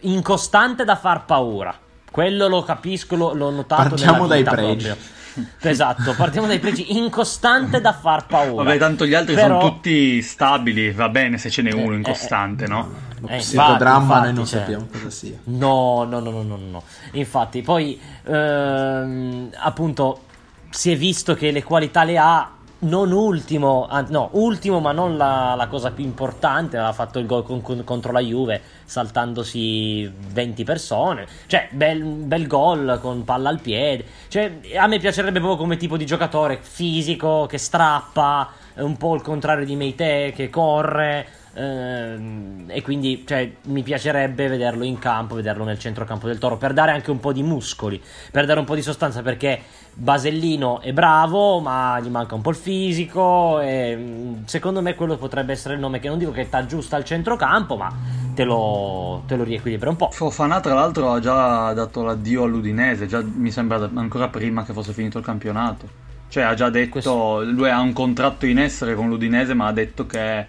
incostante 0.00 0.84
da 0.84 0.96
far 0.96 1.24
paura 1.24 1.88
quello 2.10 2.48
lo 2.48 2.62
capisco, 2.62 3.14
lo, 3.14 3.32
l'ho 3.34 3.50
notato. 3.50 3.90
Partiamo 3.90 4.26
dai 4.26 4.42
pregi. 4.42 4.86
Proprio. 4.86 5.18
Esatto, 5.60 6.14
partiamo 6.14 6.48
dai 6.48 6.58
pregi, 6.58 6.96
incostante 6.96 7.80
da 7.80 7.92
far 7.92 8.26
paura. 8.26 8.64
Vabbè, 8.64 8.78
tanto 8.78 9.06
gli 9.06 9.14
altri 9.14 9.34
Però... 9.34 9.60
sono 9.60 9.72
tutti 9.72 10.20
stabili, 10.22 10.90
va 10.90 11.08
bene 11.08 11.38
se 11.38 11.50
ce 11.50 11.62
n'è 11.62 11.72
uno 11.72 11.92
eh, 11.92 11.96
incostante, 11.98 12.64
eh, 12.64 12.68
no? 12.68 13.08
Eh, 13.26 13.36
psicodramma 13.38 14.20
noi 14.20 14.32
non 14.32 14.46
cioè, 14.46 14.60
sappiamo 14.60 14.86
cosa 14.90 15.10
sia. 15.10 15.38
No, 15.44 16.04
no, 16.04 16.20
no, 16.20 16.30
no, 16.30 16.42
no, 16.42 16.56
no. 16.56 16.82
Infatti, 17.12 17.62
poi 17.62 18.00
ehm, 18.24 19.50
appunto 19.56 20.22
si 20.70 20.92
è 20.92 20.96
visto 20.96 21.34
che 21.34 21.50
le 21.50 21.62
qualità 21.62 22.04
le 22.04 22.18
ha 22.18 22.50
non 22.80 23.12
ultimo, 23.12 23.88
no, 24.08 24.30
ultimo 24.32 24.80
ma 24.80 24.92
non 24.92 25.16
la, 25.16 25.54
la, 25.54 25.66
cosa 25.66 25.90
più 25.90 26.04
importante, 26.04 26.76
aveva 26.76 26.92
fatto 26.92 27.18
il 27.18 27.26
gol 27.26 27.42
con, 27.42 27.60
con, 27.60 27.84
contro 27.84 28.12
la 28.12 28.20
Juve 28.20 28.60
saltandosi 28.84 30.10
20 30.32 30.64
persone, 30.64 31.26
cioè 31.46 31.68
bel, 31.72 32.02
bel 32.02 32.46
gol 32.46 32.98
con 33.02 33.24
palla 33.24 33.50
al 33.50 33.60
piede, 33.60 34.04
cioè 34.28 34.60
a 34.78 34.86
me 34.86 34.98
piacerebbe 34.98 35.40
proprio 35.40 35.58
come 35.58 35.76
tipo 35.76 35.96
di 35.96 36.06
giocatore 36.06 36.58
fisico, 36.60 37.46
che 37.46 37.58
strappa, 37.58 38.48
un 38.76 38.96
po' 38.96 39.14
il 39.14 39.22
contrario 39.22 39.66
di 39.66 39.76
Meite 39.76 40.32
che 40.34 40.48
corre, 40.48 41.26
e 41.52 42.80
quindi 42.82 43.24
cioè, 43.26 43.50
mi 43.64 43.82
piacerebbe 43.82 44.46
vederlo 44.46 44.84
in 44.84 44.98
campo, 44.98 45.34
vederlo 45.34 45.64
nel 45.64 45.78
centrocampo 45.78 46.26
del 46.26 46.38
Toro 46.38 46.56
per 46.56 46.72
dare 46.72 46.92
anche 46.92 47.10
un 47.10 47.18
po' 47.18 47.32
di 47.32 47.42
muscoli, 47.42 48.00
per 48.30 48.46
dare 48.46 48.60
un 48.60 48.64
po' 48.64 48.76
di 48.76 48.82
sostanza 48.82 49.22
perché 49.22 49.60
Basellino 49.92 50.80
è 50.80 50.92
bravo, 50.92 51.60
ma 51.60 51.98
gli 52.00 52.08
manca 52.08 52.34
un 52.34 52.40
po' 52.40 52.50
il 52.50 52.56
fisico. 52.56 53.60
E 53.60 53.96
mm, 53.96 54.44
secondo 54.44 54.80
me 54.80 54.94
quello 54.94 55.16
potrebbe 55.16 55.52
essere 55.52 55.74
il 55.74 55.80
nome 55.80 55.98
che 55.98 56.08
non 56.08 56.18
dico 56.18 56.30
che 56.30 56.44
sta 56.44 56.64
giusto 56.64 56.94
al 56.94 57.04
centrocampo, 57.04 57.76
ma 57.76 57.92
te 58.34 58.44
lo, 58.44 59.24
te 59.26 59.36
lo 59.36 59.42
riequilibra 59.42 59.90
un 59.90 59.96
po'. 59.96 60.10
Fofana, 60.10 60.60
tra 60.60 60.74
l'altro, 60.74 61.12
ha 61.12 61.20
già 61.20 61.72
dato 61.72 62.02
l'addio 62.02 62.44
all'Udinese, 62.44 63.06
già 63.06 63.22
mi 63.22 63.50
sembra 63.50 63.90
ancora 63.94 64.28
prima 64.28 64.64
che 64.64 64.72
fosse 64.72 64.92
finito 64.92 65.18
il 65.18 65.24
campionato. 65.24 66.08
Cioè, 66.28 66.44
ha 66.44 66.54
già 66.54 66.70
detto, 66.70 66.90
Questo... 66.90 67.42
lui 67.42 67.68
ha 67.68 67.80
un 67.80 67.92
contratto 67.92 68.46
in 68.46 68.58
essere 68.60 68.94
con 68.94 69.08
l'Udinese, 69.08 69.52
ma 69.52 69.66
ha 69.66 69.72
detto 69.72 70.06
che 70.06 70.46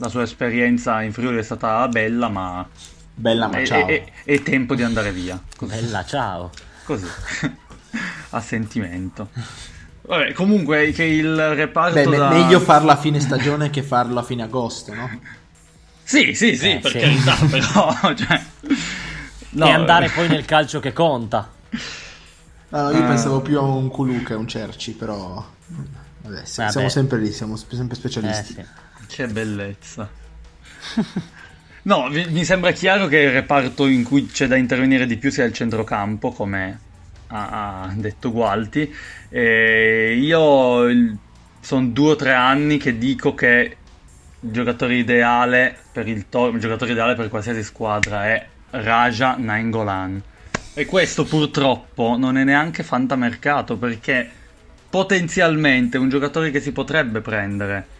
la 0.00 0.08
sua 0.08 0.22
esperienza 0.22 1.02
in 1.02 1.12
Friuli 1.12 1.38
è 1.38 1.42
stata 1.42 1.86
bella, 1.88 2.28
ma... 2.28 2.66
Bella, 3.14 3.48
ma 3.48 3.58
è, 3.58 3.66
ciao. 3.66 3.86
È, 3.86 4.02
è, 4.02 4.12
è 4.24 4.42
tempo 4.42 4.74
di 4.74 4.82
andare 4.82 5.12
via. 5.12 5.40
Così. 5.56 5.74
Bella, 5.74 6.04
ciao. 6.06 6.50
Così. 6.84 7.06
a 8.30 8.40
sentimento. 8.40 9.28
Vabbè, 10.00 10.32
comunque 10.32 10.92
che 10.92 11.04
il 11.04 11.54
reparto 11.54 12.00
Beh, 12.10 12.16
da... 12.16 12.30
meglio 12.30 12.60
farlo 12.60 12.90
a 12.90 12.96
fine 12.96 13.20
stagione 13.20 13.68
che 13.68 13.82
farlo 13.82 14.18
a 14.18 14.22
fine 14.22 14.42
agosto, 14.42 14.94
no? 14.94 15.08
Sì, 16.02 16.34
sì, 16.34 16.56
sì, 16.56 16.72
eh, 16.72 16.78
per 16.78 16.90
sì. 16.90 16.98
carità, 16.98 17.36
però... 17.46 18.14
Cioè... 18.16 18.42
No, 19.50 19.66
e 19.66 19.70
andare 19.70 20.08
poi 20.08 20.26
nel 20.26 20.44
calcio 20.44 20.80
che 20.80 20.92
conta. 20.92 21.48
No, 22.70 22.90
io 22.90 23.02
uh... 23.02 23.06
pensavo 23.06 23.40
più 23.42 23.58
a 23.58 23.62
un 23.62 23.88
Kulu 23.88 24.20
che 24.24 24.32
a 24.32 24.36
un 24.36 24.48
Cerci, 24.48 24.94
però... 24.94 25.46
Vabbè, 25.66 26.42
Vabbè. 26.42 26.44
siamo 26.44 26.88
sempre 26.88 27.18
lì, 27.18 27.30
siamo 27.30 27.54
sempre 27.54 27.94
specialisti. 27.94 28.54
Eh, 28.54 28.64
sì. 28.64 28.88
Che 29.10 29.26
bellezza. 29.26 30.08
No, 31.82 32.08
mi 32.08 32.44
sembra 32.44 32.70
chiaro 32.72 33.06
che 33.06 33.18
il 33.18 33.32
reparto 33.32 33.86
in 33.86 34.04
cui 34.04 34.26
c'è 34.26 34.46
da 34.46 34.54
intervenire 34.54 35.06
di 35.06 35.16
più 35.16 35.30
sia 35.30 35.44
il 35.44 35.52
centrocampo, 35.52 36.30
come 36.30 36.78
ha 37.28 37.90
detto 37.94 38.30
Gualti. 38.30 38.94
E 39.28 40.16
io 40.20 41.16
sono 41.60 41.86
due 41.86 42.10
o 42.12 42.16
tre 42.16 42.34
anni 42.34 42.76
che 42.76 42.98
dico 42.98 43.34
che 43.34 43.76
il 44.40 44.50
giocatore 44.52 44.94
ideale 44.94 45.76
per 45.90 46.06
il, 46.06 46.28
to- 46.28 46.48
il 46.48 46.60
giocatore 46.60 46.92
ideale 46.92 47.14
per 47.14 47.28
qualsiasi 47.28 47.64
squadra 47.64 48.26
è 48.26 48.46
Raja 48.70 49.36
Nainggolan. 49.36 50.22
E 50.74 50.84
questo 50.86 51.24
purtroppo 51.24 52.16
non 52.16 52.36
è 52.36 52.44
neanche 52.44 52.82
fantamercato 52.84 53.76
perché 53.76 54.28
potenzialmente 54.88 55.98
un 55.98 56.08
giocatore 56.08 56.50
che 56.50 56.60
si 56.60 56.72
potrebbe 56.72 57.20
prendere 57.20 57.98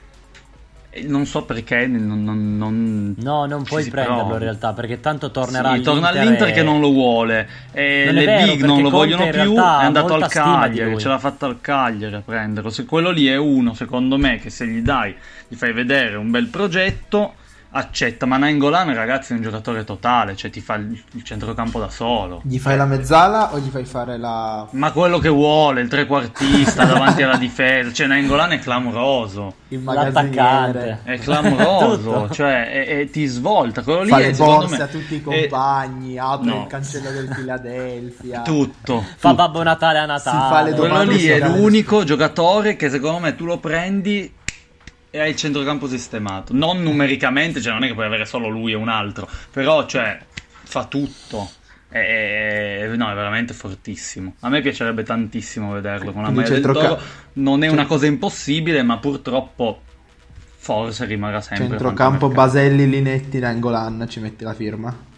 non 1.06 1.24
so 1.24 1.44
perché 1.44 1.86
non, 1.86 2.24
non, 2.24 2.56
non 2.56 3.14
No, 3.18 3.46
non 3.46 3.62
puoi 3.62 3.88
prenderlo 3.88 4.22
prova. 4.22 4.34
in 4.34 4.40
realtà 4.40 4.72
perché 4.72 4.98
tanto 4.98 5.30
tornerà 5.30 5.74
sì, 5.74 5.82
torna 5.82 6.08
all'Inter 6.08 6.48
e... 6.48 6.52
che 6.52 6.62
non 6.62 6.80
lo 6.80 6.90
vuole. 6.90 7.48
E 7.72 8.06
non 8.06 8.14
le 8.14 8.24
vero, 8.24 8.52
big 8.52 8.64
non 8.64 8.82
lo 8.82 8.90
vogliono 8.90 9.28
più 9.28 9.54
è 9.54 9.58
andato 9.58 10.14
al 10.14 10.28
Cagliari 10.28 10.98
ce 10.98 11.08
l'ha 11.08 11.18
fatta 11.18 11.46
al 11.46 11.60
Cagliari 11.60 12.14
a 12.14 12.22
prenderlo. 12.24 12.70
Se 12.70 12.84
quello 12.84 13.10
lì 13.10 13.26
è 13.26 13.36
uno 13.36 13.74
secondo 13.74 14.16
me 14.16 14.38
che 14.38 14.50
se 14.50 14.66
gli 14.66 14.80
dai 14.80 15.14
gli 15.46 15.54
fai 15.54 15.72
vedere 15.72 16.16
un 16.16 16.30
bel 16.30 16.46
progetto 16.46 17.34
accetta, 17.72 18.26
ma 18.26 18.36
Nainggolan 18.36 18.94
ragazzi 18.94 19.32
è 19.32 19.36
un 19.36 19.42
giocatore 19.42 19.84
totale, 19.84 20.34
cioè 20.34 20.50
ti 20.50 20.60
fa 20.60 20.74
il, 20.74 21.00
il 21.12 21.22
centrocampo 21.22 21.78
da 21.78 21.88
solo. 21.88 22.40
Gli 22.44 22.58
fai 22.58 22.76
la 22.76 22.86
mezzala 22.86 23.52
o 23.52 23.58
gli 23.58 23.68
fai 23.68 23.84
fare 23.84 24.18
la... 24.18 24.66
Ma 24.72 24.90
quello 24.92 25.18
che 25.18 25.28
vuole, 25.28 25.80
il 25.80 25.88
trequartista 25.88 26.84
davanti 26.86 27.22
alla 27.22 27.36
difesa, 27.36 27.92
cioè 27.92 28.06
Nainggolan 28.06 28.52
è 28.52 28.58
clamoroso. 28.58 29.54
Il 29.68 29.84
L'attaccante. 29.84 30.36
magazziniere? 30.36 31.00
È 31.04 31.18
clamoroso, 31.18 32.28
cioè 32.30 32.86
e, 32.88 33.00
e 33.00 33.10
ti 33.10 33.26
svolta. 33.26 33.82
Quello 33.82 34.02
lì 34.02 34.10
Fa 34.10 34.18
è, 34.18 34.32
borse 34.32 34.76
me, 34.76 34.82
a 34.82 34.86
tutti 34.88 35.14
i 35.14 35.18
è 35.18 35.22
compagni, 35.22 36.18
apre 36.18 36.50
no. 36.50 36.62
il 36.62 36.66
cancello 36.66 37.10
del 37.10 37.28
Philadelphia. 37.28 38.42
tutto. 38.42 39.00
Fa 39.00 39.30
tutto. 39.30 39.34
Babbo 39.34 39.62
Natale 39.62 39.98
a 39.98 40.06
Natale. 40.06 40.48
fa 40.48 40.62
le 40.62 40.72
Quello 40.74 41.02
lì 41.02 41.26
è 41.26 41.38
l'unico 41.38 42.02
giocatore 42.02 42.74
che 42.74 42.90
secondo 42.90 43.20
me 43.20 43.36
tu 43.36 43.44
lo 43.44 43.58
prendi 43.58 44.38
e 45.10 45.18
hai 45.20 45.30
il 45.30 45.36
centrocampo 45.36 45.88
sistemato. 45.88 46.52
Non 46.54 46.82
numericamente, 46.82 47.60
cioè 47.60 47.72
non 47.72 47.84
è 47.84 47.88
che 47.88 47.94
puoi 47.94 48.06
avere 48.06 48.24
solo 48.24 48.48
lui 48.48 48.72
e 48.72 48.76
un 48.76 48.88
altro, 48.88 49.28
però 49.50 49.86
cioè 49.86 50.18
fa 50.62 50.84
tutto. 50.84 51.50
E- 51.92 52.92
no, 52.96 53.10
è 53.10 53.14
veramente 53.14 53.52
fortissimo. 53.52 54.34
A 54.40 54.48
me 54.48 54.60
piacerebbe 54.60 55.02
tantissimo 55.02 55.72
vederlo 55.72 56.12
con 56.12 56.22
la 56.22 56.30
maglia 56.30 56.50
del 56.50 56.62
Toro. 56.62 57.00
Non 57.34 57.64
è 57.64 57.66
una 57.66 57.78
cent- 57.78 57.88
cosa 57.88 58.06
impossibile, 58.06 58.82
ma 58.82 58.98
purtroppo 58.98 59.82
forse 60.56 61.04
rimarrà 61.06 61.40
sempre. 61.40 61.66
Centrocampo. 61.66 62.28
Baselli, 62.28 62.88
Linetti, 62.88 63.40
Nangolan, 63.40 64.06
ci 64.08 64.20
metti 64.20 64.44
la 64.44 64.54
firma? 64.54 65.08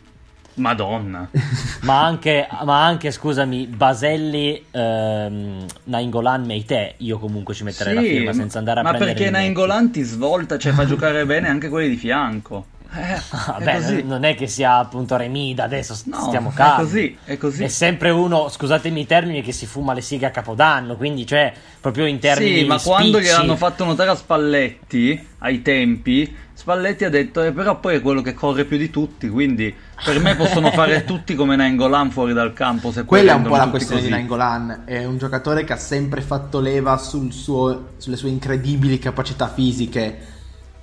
Madonna. 0.54 1.28
Ma 1.82 2.04
anche, 2.04 2.46
ma 2.64 2.84
anche, 2.84 3.10
scusami, 3.10 3.66
Baselli, 3.66 4.64
ehm, 4.70 5.64
Nainggolan, 5.84 6.44
Meite, 6.44 6.94
io 6.98 7.18
comunque 7.18 7.54
ci 7.54 7.64
metterei 7.64 7.94
la 7.94 8.00
Sì, 8.02 8.08
firma 8.08 8.32
senza 8.32 8.58
andare 8.58 8.80
a 8.80 8.82
ma 8.82 8.90
prendere 8.90 9.12
perché 9.14 9.26
Linetti. 9.30 9.42
Nainggolan 9.44 9.90
ti 9.90 10.02
svolta, 10.02 10.58
cioè 10.58 10.72
fa 10.72 10.84
giocare 10.86 11.24
bene 11.26 11.48
anche 11.48 11.68
quelli 11.68 11.88
di 11.88 11.96
fianco. 11.96 12.66
Eh, 12.94 13.20
Ah, 13.30 13.56
è 13.58 14.02
non 14.02 14.24
è 14.24 14.34
che 14.34 14.46
sia 14.46 14.76
appunto 14.76 15.16
Remida 15.16 15.64
adesso, 15.64 15.96
No, 16.06 16.26
stiamo 16.26 16.50
è 16.50 16.54
calmi. 16.54 16.84
così, 16.84 17.16
è 17.24 17.36
così. 17.38 17.64
È 17.64 17.68
sempre 17.68 18.10
uno, 18.10 18.48
scusatemi 18.48 19.00
i 19.00 19.06
termini, 19.06 19.40
che 19.42 19.52
si 19.52 19.64
fuma 19.66 19.94
le 19.94 20.02
sighe 20.02 20.26
a 20.26 20.30
Capodanno, 20.30 20.96
quindi 20.96 21.26
cioè 21.26 21.52
proprio 21.80 22.04
in 22.06 22.18
termini 22.18 22.58
Sì, 22.60 22.64
ma 22.66 22.78
quando 22.80 23.16
spicci. 23.18 23.32
gliel'hanno 23.32 23.56
fatto 23.56 23.84
notare 23.84 24.10
a 24.10 24.14
Spalletti, 24.14 25.26
ai 25.38 25.62
tempi, 25.62 26.36
Spalletti 26.52 27.04
ha 27.04 27.10
detto, 27.10 27.42
eh, 27.42 27.50
però 27.52 27.80
poi 27.80 27.96
è 27.96 28.00
quello 28.02 28.20
che 28.20 28.34
corre 28.34 28.64
più 28.66 28.76
di 28.76 28.90
tutti, 28.90 29.28
quindi 29.28 29.74
per 30.04 30.20
me 30.20 30.36
possono 30.36 30.70
fare 30.72 31.04
tutti 31.04 31.34
come 31.34 31.56
Nangolan 31.56 32.10
fuori 32.10 32.32
dal 32.34 32.52
campo. 32.52 32.92
Quella 33.06 33.32
è 33.32 33.34
un 33.36 33.42
po' 33.44 33.56
la 33.56 33.68
questione 33.68 34.02
di 34.02 34.08
così. 34.08 34.20
Nangolan. 34.20 34.82
È 34.84 35.04
un 35.04 35.16
giocatore 35.18 35.64
che 35.64 35.72
ha 35.72 35.76
sempre 35.78 36.20
fatto 36.20 36.60
leva 36.60 36.98
sul 36.98 37.32
suo- 37.32 37.92
sulle 37.96 38.16
sue 38.16 38.28
incredibili 38.28 38.98
capacità 38.98 39.48
fisiche 39.48 40.18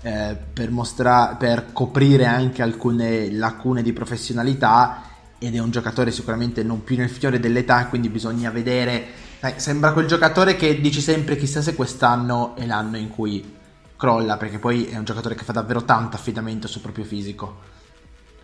eh, 0.01 0.37
per, 0.53 0.71
mostra- 0.71 1.35
per 1.37 1.71
coprire 1.73 2.25
anche 2.25 2.61
alcune 2.61 3.31
lacune 3.31 3.81
di 3.81 3.93
professionalità. 3.93 5.03
Ed 5.37 5.55
è 5.55 5.59
un 5.59 5.71
giocatore 5.71 6.11
sicuramente 6.11 6.63
non 6.63 6.83
più 6.83 6.97
nel 6.97 7.09
fiore 7.09 7.39
dell'età, 7.39 7.85
quindi 7.87 8.09
bisogna 8.09 8.49
vedere. 8.49 9.05
Dai, 9.39 9.53
sembra 9.55 9.93
quel 9.93 10.05
giocatore 10.05 10.55
che 10.57 10.81
dici 10.81 10.99
sempre: 10.99 11.37
chissà 11.37 11.61
se 11.61 11.75
quest'anno 11.75 12.55
è 12.57 12.65
l'anno 12.65 12.97
in 12.97 13.09
cui 13.09 13.55
crolla, 13.95 14.37
perché 14.37 14.59
poi 14.59 14.85
è 14.85 14.97
un 14.97 15.05
giocatore 15.05 15.35
che 15.35 15.43
fa 15.43 15.53
davvero 15.53 15.83
tanto 15.85 16.17
affidamento 16.17 16.67
sul 16.67 16.81
proprio 16.81 17.05
fisico. 17.05 17.59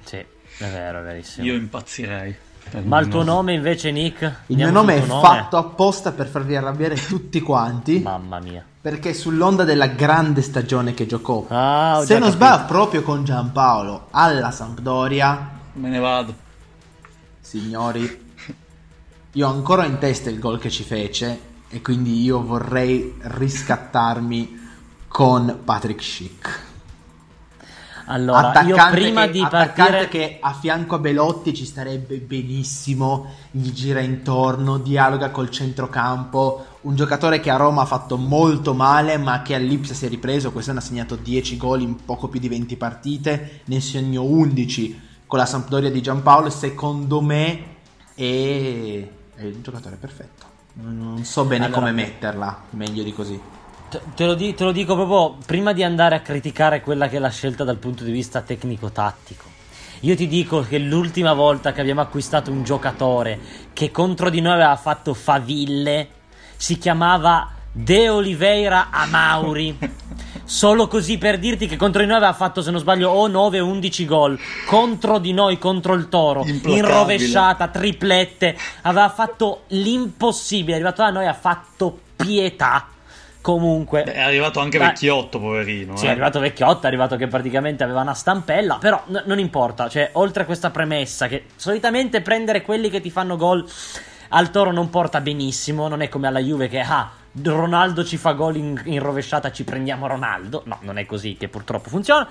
Sì, 0.04 0.18
è 0.18 0.26
vero, 0.58 1.00
è 1.00 1.04
verissimo. 1.04 1.46
Io 1.46 1.56
impazzirei. 1.56 2.36
Per 2.70 2.84
Ma 2.86 3.00
il 3.00 3.08
tuo 3.08 3.24
nome 3.24 3.54
invece, 3.54 3.92
Nick? 3.92 4.42
Il 4.48 4.56
mio 4.58 4.72
nome 4.72 4.98
è 4.98 5.06
tuo 5.06 5.20
fatto 5.20 5.58
apposta 5.58 6.12
per 6.12 6.28
farvi 6.28 6.56
arrabbiare 6.56 6.96
tutti 6.96 7.40
quanti. 7.42 8.00
Mamma 8.00 8.40
mia. 8.40 8.64
Perché 8.82 9.14
sull'onda 9.14 9.64
della 9.64 9.88
grande 9.88 10.42
stagione 10.42 10.94
che 10.94 11.06
giocò, 11.06 11.46
Ah, 11.50 12.04
se 12.06 12.20
non 12.20 12.30
capito. 12.30 12.46
sbaglio, 12.46 12.66
proprio 12.66 13.02
con 13.04 13.24
Giampaolo 13.24 14.08
alla 14.12 14.52
Sampdoria, 14.52 15.50
Me 15.74 15.90
ne 15.90 16.00
vado. 16.00 16.36
signori, 17.42 18.24
io 19.32 19.48
ho 19.48 19.52
ancora 19.52 19.86
in 19.86 19.98
testa 19.98 20.30
il 20.30 20.40
gol 20.40 20.60
che 20.60 20.70
ci 20.70 20.84
fece 20.84 21.40
e 21.70 21.82
quindi 21.82 22.22
io 22.24 22.44
vorrei 22.44 23.16
riscattarmi 23.22 24.64
con 25.08 25.62
Patrick 25.64 26.04
Schick. 26.04 26.65
Allora, 28.08 28.62
io 28.62 28.76
prima 28.92 29.26
che, 29.26 29.32
di 29.32 29.42
attaccante 29.42 29.92
partire... 29.92 30.08
che 30.10 30.38
a 30.40 30.54
fianco 30.54 30.96
a 30.96 31.00
Belotti 31.00 31.54
ci 31.54 31.66
starebbe 31.66 32.18
benissimo, 32.18 33.34
gli 33.50 33.72
gira 33.72 34.00
intorno, 34.00 34.78
dialoga 34.78 35.32
col 35.32 35.50
centrocampo, 35.50 36.66
un 36.82 36.96
giocatore 36.96 37.40
che 37.40 37.50
a 37.50 37.56
Roma 37.56 37.82
ha 37.82 37.86
fatto 37.86 38.18
molto 38.18 38.74
male 38.74 39.18
ma 39.18 39.42
che 39.42 39.56
all'Ipsia 39.56 39.96
si 39.96 40.06
è 40.06 40.10
ripreso, 40.10 40.52
quest'anno 40.52 40.80
ha 40.80 40.84
segnato 40.84 41.16
10 41.16 41.58
gol 41.58 41.82
in 41.82 42.06
poco 42.06 42.28
più 42.28 42.40
di 42.40 42.48
20 42.48 42.76
partite, 42.76 43.62
ne 43.66 43.80
segnò 43.82 44.22
11 44.22 45.02
con 45.26 45.40
la 45.40 45.46
Sampdoria 45.46 45.90
di 45.90 46.02
Giampaolo, 46.02 46.52
secondo 46.52 47.22
me 47.22 47.64
è, 48.14 49.08
è 49.36 49.44
il 49.44 49.62
giocatore 49.62 49.96
perfetto. 49.96 50.54
Non 50.74 51.24
so 51.24 51.46
bene 51.46 51.66
Allora- 51.66 51.80
come 51.80 51.92
metterla, 51.92 52.62
meglio 52.72 53.02
di 53.02 53.14
così. 53.14 53.40
Te, 54.16 54.26
lo 54.26 54.34
di- 54.34 54.54
te 54.54 54.64
lo 54.64 54.72
dico 54.72 54.96
proprio 54.96 55.38
prima 55.46 55.74
di 55.74 55.84
andare 55.84 56.16
a 56.16 56.22
criticare 56.22 56.82
quella 56.82 57.08
che 57.08 57.18
è 57.18 57.20
la 57.20 57.30
scelta 57.30 57.64
dal 57.64 57.78
punto 57.78 58.04
di 58.04 58.12
vista 58.12 58.42
tecnico-tattico. 58.42 59.54
Io 60.02 60.16
ti 60.16 60.28
dico 60.28 60.62
che 60.62 60.78
l'ultima 60.78 61.34
volta 61.34 61.72
che 61.72 61.82
abbiamo 61.82 62.02
acquistato 62.02 62.52
un 62.52 62.64
giocatore 62.64 63.40
che 63.74 63.92
contro 63.92 64.30
di 64.30 64.42
noi 64.42 64.54
aveva 64.54 64.76
fatto 64.76 65.14
faville 65.14 66.10
si 66.58 66.78
chiamava 66.78 67.52
De 67.72 68.08
Oliveira 68.10 68.88
Amauri. 68.90 69.78
Solo 70.46 70.88
così 70.88 71.18
per 71.18 71.40
dirti 71.40 71.66
che 71.66 71.76
contro 71.76 72.02
di 72.02 72.08
noi 72.08 72.18
aveva 72.18 72.34
fatto, 72.34 72.62
se 72.62 72.70
non 72.72 72.80
sbaglio, 72.80 73.10
o 73.10 73.28
9 73.28 73.60
o 73.60 73.66
11 73.66 74.06
gol. 74.06 74.40
Contro 74.68 75.18
di 75.18 75.34
noi, 75.34 75.58
contro 75.58 75.94
il 75.94 76.08
Toro. 76.08 76.46
In 76.46 76.86
rovesciata, 76.86 77.68
triplette. 77.68 78.56
Aveva 78.84 79.10
fatto 79.10 79.64
l'impossibile. 79.70 80.74
È 80.74 80.76
arrivato 80.76 81.02
da 81.02 81.10
noi, 81.10 81.26
ha 81.26 81.34
fatto 81.34 82.00
pietà. 82.16 82.90
Comunque. 83.46 84.02
Beh, 84.02 84.14
è 84.14 84.22
arrivato 84.22 84.60
anche 84.60 84.80
Dai. 84.80 84.88
vecchiotto, 84.88 85.40
poverino. 85.40 85.96
Sì, 85.96 86.06
eh. 86.06 86.08
è 86.08 86.12
arrivato 86.14 86.40
vecchiotto, 86.40 86.86
è 86.86 86.88
arrivato 86.88 87.16
che 87.16 87.28
praticamente 87.28 87.84
aveva 87.84 88.02
una 88.02 88.16
stampella, 88.16 88.80
però 88.80 89.04
n- 89.06 89.22
non 89.28 89.38
importa, 89.38 89.88
cioè, 89.88 90.10
oltre 90.14 90.42
a 90.42 90.46
questa 90.48 90.72
premessa, 90.72 91.28
che 91.28 91.44
solitamente 91.56 92.22
prendere 92.22 92.64
quelli 92.64 92.90
che 92.90 93.02
ti 93.02 93.12
fanno 93.12 93.38
gol 93.38 93.64
al 94.30 94.50
Toro 94.50 94.72
non 94.72 94.90
porta 94.90 95.22
benissimo, 95.22 95.88
non 95.88 96.02
è 96.02 96.10
come 96.10 96.26
alla 96.26 96.40
Juve 96.40 96.68
che, 96.68 96.80
ah, 96.80 97.12
Ronaldo 97.44 98.04
ci 98.04 98.18
fa 98.18 98.32
gol 98.32 98.56
in, 98.56 98.82
in 98.86 99.00
rovesciata, 99.00 99.52
ci 99.52 99.64
prendiamo 99.64 100.08
Ronaldo, 100.08 100.64
no, 100.66 100.80
non 100.82 100.98
è 100.98 101.06
così 101.06 101.38
che 101.38 101.48
purtroppo 101.48 101.90
funziona, 101.90 102.28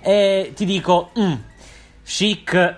e 0.00 0.50
ti 0.52 0.64
dico, 0.64 1.10
mm, 1.16 1.32
Chic... 2.02 2.74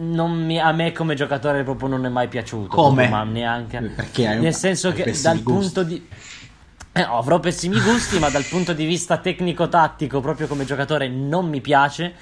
non 0.00 0.30
mi- 0.46 0.58
a 0.58 0.72
me 0.72 0.92
come 0.92 1.14
giocatore 1.14 1.62
proprio 1.62 1.88
non 1.88 2.06
è 2.06 2.08
mai 2.08 2.28
piaciuto 2.28 2.68
Come? 2.68 3.08
ma 3.08 3.22
neanche 3.24 3.80
Perché 3.80 4.34
nel 4.34 4.54
senso 4.54 4.92
che 4.92 5.04
dal 5.20 5.42
gusti. 5.42 5.42
punto 5.42 5.82
di 5.82 6.08
eh, 6.98 7.02
avrò 7.02 7.38
pessimi 7.38 7.80
gusti, 7.80 8.18
ma 8.18 8.28
dal 8.28 8.44
punto 8.44 8.72
di 8.72 8.84
vista 8.84 9.18
tecnico-tattico, 9.18 10.20
proprio 10.20 10.48
come 10.48 10.64
giocatore, 10.64 11.08
non 11.08 11.48
mi 11.48 11.60
piace. 11.60 12.12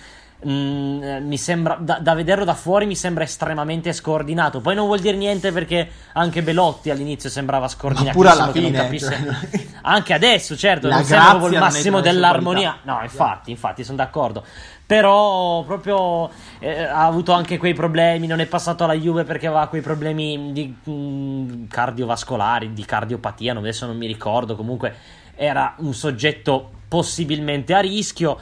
Mm, 0.49 1.03
eh, 1.03 1.21
mi 1.21 1.37
sembra 1.39 1.77
da, 1.81 1.99
da 1.99 2.15
vederlo 2.15 2.45
da 2.45 2.55
fuori 2.55 2.87
mi 2.87 2.95
sembra 2.95 3.25
estremamente 3.25 3.93
scordinato. 3.93 4.61
Poi 4.61 4.77
non 4.77 4.87
vuol 4.87 5.01
dire 5.01 5.17
niente 5.17 5.51
perché 5.51 5.89
anche 6.13 6.41
Belotti 6.43 6.91
all'inizio 6.91 7.29
sembrava 7.29 7.67
scordinato. 7.67 8.13
pure 8.17 8.29
alla 8.29 8.53
fine, 8.53 8.97
cioè, 8.97 9.19
Anche 9.83 10.13
adesso, 10.13 10.57
certo, 10.57 10.87
La 10.87 10.97
non 10.97 11.05
sembra 11.05 11.31
proprio 11.31 11.53
il 11.53 11.59
massimo 11.59 12.01
dell'armonia. 12.01 12.79
No, 12.83 13.01
infatti, 13.03 13.51
infatti, 13.51 13.83
sono 13.83 13.97
d'accordo. 13.97 14.45
Però 14.87 15.65
proprio 15.65 16.31
eh, 16.61 16.83
ha 16.85 17.05
avuto 17.07 17.33
anche 17.33 17.59
quei 17.59 17.75
problemi. 17.75 18.29
Non 18.29 18.39
è 18.39 18.47
passato 18.47 18.85
alla 18.85 18.95
Juve 18.95 19.25
perché 19.25 19.49
aveva 19.49 19.67
quei 19.67 19.83
problemi 19.83 20.53
di 20.53 20.77
mm, 20.89 21.65
cardiovascolari, 21.67 22.73
di 22.73 22.85
cardiopatia. 22.85 23.53
non- 23.53 23.65
Adesso 23.65 23.87
non 23.87 23.97
mi 23.97 24.07
ricordo. 24.07 24.55
Comunque 24.55 24.95
era 25.35 25.75
un 25.79 25.93
soggetto 25.93 26.71
possibilmente 26.87 27.75
a 27.75 27.81
rischio. 27.81 28.39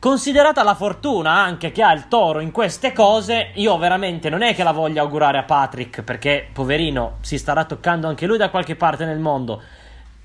Considerata 0.00 0.62
la 0.62 0.74
fortuna 0.74 1.32
anche 1.32 1.72
che 1.72 1.82
ha 1.82 1.92
il 1.92 2.08
toro 2.08 2.40
in 2.40 2.52
queste 2.52 2.94
cose, 2.94 3.50
io 3.56 3.76
veramente 3.76 4.30
non 4.30 4.40
è 4.40 4.54
che 4.54 4.62
la 4.62 4.72
voglia 4.72 5.02
augurare 5.02 5.36
a 5.36 5.42
Patrick, 5.42 6.00
perché 6.00 6.48
poverino 6.50 7.18
si 7.20 7.36
starà 7.36 7.64
toccando 7.66 8.08
anche 8.08 8.24
lui 8.24 8.38
da 8.38 8.48
qualche 8.48 8.76
parte 8.76 9.04
nel 9.04 9.18
mondo. 9.18 9.62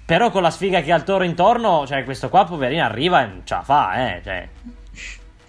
Però 0.05 0.31
con 0.31 0.43
la 0.43 0.49
sfiga 0.49 0.79
che 0.81 0.93
ha 0.93 0.95
il 0.95 1.03
toro 1.03 1.25
intorno, 1.25 1.85
cioè 1.85 2.05
questo 2.05 2.29
qua 2.29 2.45
poverino 2.45 2.85
arriva 2.85 3.23
e 3.23 3.25
non 3.25 3.41
ce 3.43 3.53
la 3.53 3.63
fa, 3.63 4.15
eh, 4.15 4.21
cioè 4.23 4.47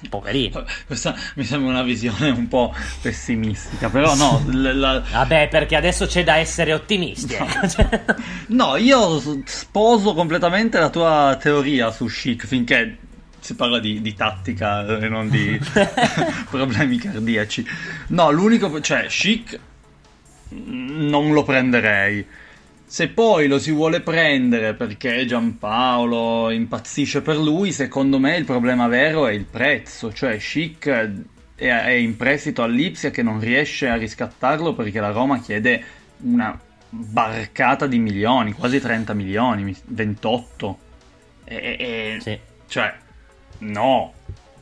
poverino. 0.09 0.65
Questa 0.89 1.15
mi 1.35 1.45
sembra 1.45 1.71
una 1.71 1.83
visione 1.85 2.29
un 2.31 2.49
po' 2.49 2.75
pessimistica, 3.01 3.89
però 3.89 4.17
no, 4.17 4.43
l- 4.51 4.77
la- 4.77 5.03
Vabbè, 5.09 5.47
perché 5.49 5.77
adesso 5.77 6.05
c'è 6.07 6.25
da 6.25 6.37
essere 6.39 6.73
ottimisti. 6.73 7.35
ecco, 7.35 7.69
cioè. 7.69 8.05
no, 8.49 8.75
io 8.75 9.23
sposo 9.45 10.15
completamente 10.15 10.81
la 10.81 10.91
tua 10.91 11.37
teoria 11.41 11.93
su 11.93 12.07
Chic 12.07 12.45
finché 12.45 12.99
si 13.47 13.55
parla 13.55 13.79
di, 13.79 14.01
di 14.01 14.13
tattica 14.13 14.99
e 14.99 15.09
non 15.09 15.29
di 15.29 15.57
problemi 16.51 16.99
cardiaci. 16.99 17.65
No, 18.09 18.33
l'unico, 18.33 18.81
cioè 18.81 19.07
Chic 19.07 19.59
non 20.49 21.33
lo 21.33 21.45
prenderei. 21.45 22.27
Se 22.85 23.09
poi 23.09 23.47
lo 23.47 23.61
si 23.61 23.71
vuole 23.71 24.01
prendere 24.01 24.75
perché 24.75 25.25
Giampaolo 25.27 26.51
impazzisce 26.51 27.23
per 27.23 27.37
lui, 27.37 27.71
secondo 27.71 28.19
me 28.19 28.37
il 28.37 28.45
problema 28.45 28.89
vero 28.89 29.29
è 29.29 29.33
il 29.33 29.45
prezzo, 29.45 30.13
cioè 30.13 30.37
Chic 30.39 30.89
è 31.55 31.91
in 31.91 32.17
prestito 32.17 32.65
all'Ipsia 32.65 33.11
che 33.11 33.23
non 33.23 33.39
riesce 33.39 33.89
a 33.89 33.95
riscattarlo 33.95 34.75
perché 34.75 34.99
la 34.99 35.11
Roma 35.11 35.41
chiede 35.41 35.85
una 36.23 36.59
barcata 36.89 37.87
di 37.87 37.99
milioni, 37.99 38.53
quasi 38.53 38.81
30 38.81 39.15
milioni, 39.15 39.73
28. 39.85 40.79
E, 41.45 41.57
e, 41.57 42.19
sì. 42.21 42.39
Cioè, 42.67 42.93
no, 43.59 44.13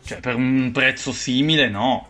cioè, 0.05 0.21
per 0.21 0.35
un 0.35 0.71
prezzo 0.73 1.13
simile 1.13 1.69
no. 1.69 2.09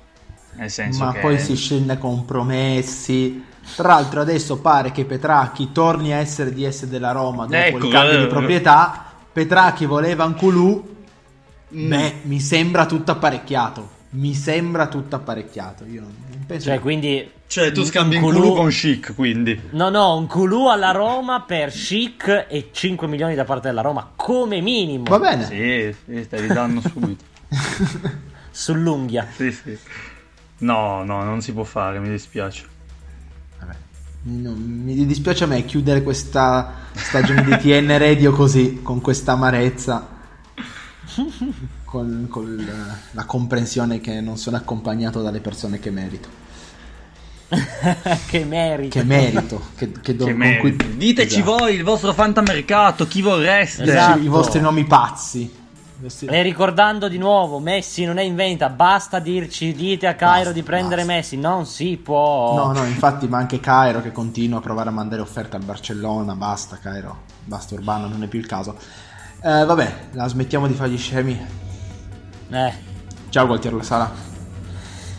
Nel 0.57 0.71
senso 0.71 1.05
Ma 1.05 1.13
che... 1.13 1.21
poi 1.21 1.39
si 1.39 1.57
scende 1.57 1.95
a 1.95 1.99
compromessi. 1.99 3.45
Tra 3.77 3.89
l'altro 3.89 4.21
adesso 4.21 4.61
pare 4.61 4.93
che 4.93 5.05
Petracchi 5.05 5.73
torni 5.73 6.13
a 6.13 6.19
essere 6.19 6.53
DS 6.53 6.85
della 6.85 7.13
Roma 7.13 7.47
dopo 7.47 7.57
ecco, 7.57 7.87
il 7.87 7.93
cambio 7.93 8.19
eh, 8.19 8.21
di 8.23 8.27
proprietà. 8.27 9.05
Petracchi 9.33 9.87
voleva 9.87 10.25
un 10.25 10.35
culù. 10.35 10.93
Beh, 11.69 12.21
mi 12.23 12.39
sembra 12.39 12.87
tutto 12.87 13.11
apparecchiato. 13.11 13.94
Mi 14.15 14.35
sembra 14.35 14.87
tutto 14.87 15.17
apparecchiato. 15.17 15.85
Io 15.85 16.01
non 16.01 16.15
penso 16.47 16.69
cioè, 16.69 16.79
quindi 16.79 17.29
cioè, 17.47 17.71
tu 17.73 17.85
scambi 17.85 18.17
un 18.17 18.23
Kulu 18.23 18.55
con 18.55 18.69
Chic, 18.69 19.15
quindi. 19.15 19.61
No, 19.71 19.89
no, 19.89 20.17
un 20.17 20.27
Kulu 20.27 20.69
alla 20.69 20.91
Roma 20.91 21.43
per 21.43 21.71
Chic 21.71 22.47
e 22.49 22.71
5 22.73 23.07
milioni 23.07 23.35
da 23.35 23.45
parte 23.45 23.69
della 23.69 23.81
Roma, 23.81 24.11
come 24.17 24.61
minimo. 24.61 25.05
Va 25.05 25.19
bene. 25.19 25.45
Sì, 25.45 25.95
sì 26.05 26.25
stai 26.25 26.47
danno 26.49 26.81
subito. 26.89 27.25
Sull'unghia. 28.51 29.29
Sì, 29.35 29.53
sì. 29.53 29.79
No, 30.59 31.05
no, 31.05 31.23
non 31.23 31.41
si 31.43 31.53
può 31.53 31.65
fare, 31.65 31.99
mi 31.99 32.09
dispiace. 32.09 32.65
Vabbè. 33.61 33.75
No, 34.23 34.53
mi 34.57 35.07
dispiace 35.07 35.45
a 35.45 35.47
me 35.47 35.65
chiudere 35.65 36.03
questa 36.03 36.73
stagione 36.93 37.45
di 37.45 37.57
TN 37.57 37.99
Radio 37.99 38.33
così, 38.33 38.81
con 38.83 39.01
questa 39.01 39.33
amarezza. 39.33 40.09
con, 41.95 42.27
con 42.29 42.69
la 43.13 43.25
comprensione 43.25 44.01
che 44.01 44.21
non 44.21 44.37
sono 44.37 44.57
accompagnato 44.57 45.23
dalle 45.23 45.39
persone 45.39 45.79
che 45.79 45.93
merito. 45.93 46.29
che 48.27 48.45
merito. 48.45 48.99
Che 48.99 49.05
merito. 49.05 49.61
Che, 49.77 49.93
che 50.01 50.17
do, 50.17 50.25
che 50.25 50.33
merito. 50.33 50.61
Cui... 50.61 50.97
Diteci 50.97 51.39
esatto. 51.39 51.57
voi 51.57 51.75
il 51.75 51.85
vostro 51.85 52.13
fantamercato, 52.13 53.07
chi 53.07 53.23
vorreste. 53.23 53.85
Esatto. 53.85 54.19
I 54.19 54.27
vostri 54.27 54.61
nomi 54.61 54.85
pazzi. 54.85 55.63
E 56.29 56.43
ricordando 56.43 57.07
di 57.07 57.17
nuovo, 57.17 57.61
Messi 57.61 58.05
non 58.05 58.19
è 58.19 58.23
in 58.23 58.35
venta, 58.35 58.69
basta 58.69 59.21
dirci, 59.21 59.73
dite 59.73 60.09
a 60.09 60.17
Cairo 60.17 60.47
basta, 60.47 60.53
di 60.53 60.63
prendere 60.65 61.05
basta. 61.05 61.13
Messi, 61.13 61.37
non 61.37 61.65
si 61.65 61.97
può. 61.97 62.57
No, 62.57 62.73
no, 62.73 62.85
infatti, 62.87 63.29
ma 63.29 63.39
anche 63.39 63.61
Cairo 63.61 64.03
che 64.03 64.11
continua 64.11 64.59
a 64.59 64.61
provare 64.61 64.89
a 64.89 64.93
mandare 64.93 65.23
offerte 65.23 65.55
al 65.55 65.63
Barcellona, 65.63 66.35
basta 66.35 66.77
Cairo, 66.83 67.21
basta 67.45 67.75
Urbano, 67.75 68.09
non 68.09 68.25
è 68.25 68.27
più 68.27 68.41
il 68.41 68.47
caso. 68.47 68.77
Eh, 69.41 69.65
vabbè, 69.65 69.95
la 70.13 70.27
smettiamo 70.27 70.67
di 70.67 70.75
fare 70.75 70.91
gli 70.91 70.99
scemi. 70.99 71.64
Eh. 72.51 72.73
Ciao 73.29 73.47
Gualtiero 73.47 73.77
La 73.77 73.83
Sala. 73.83 74.13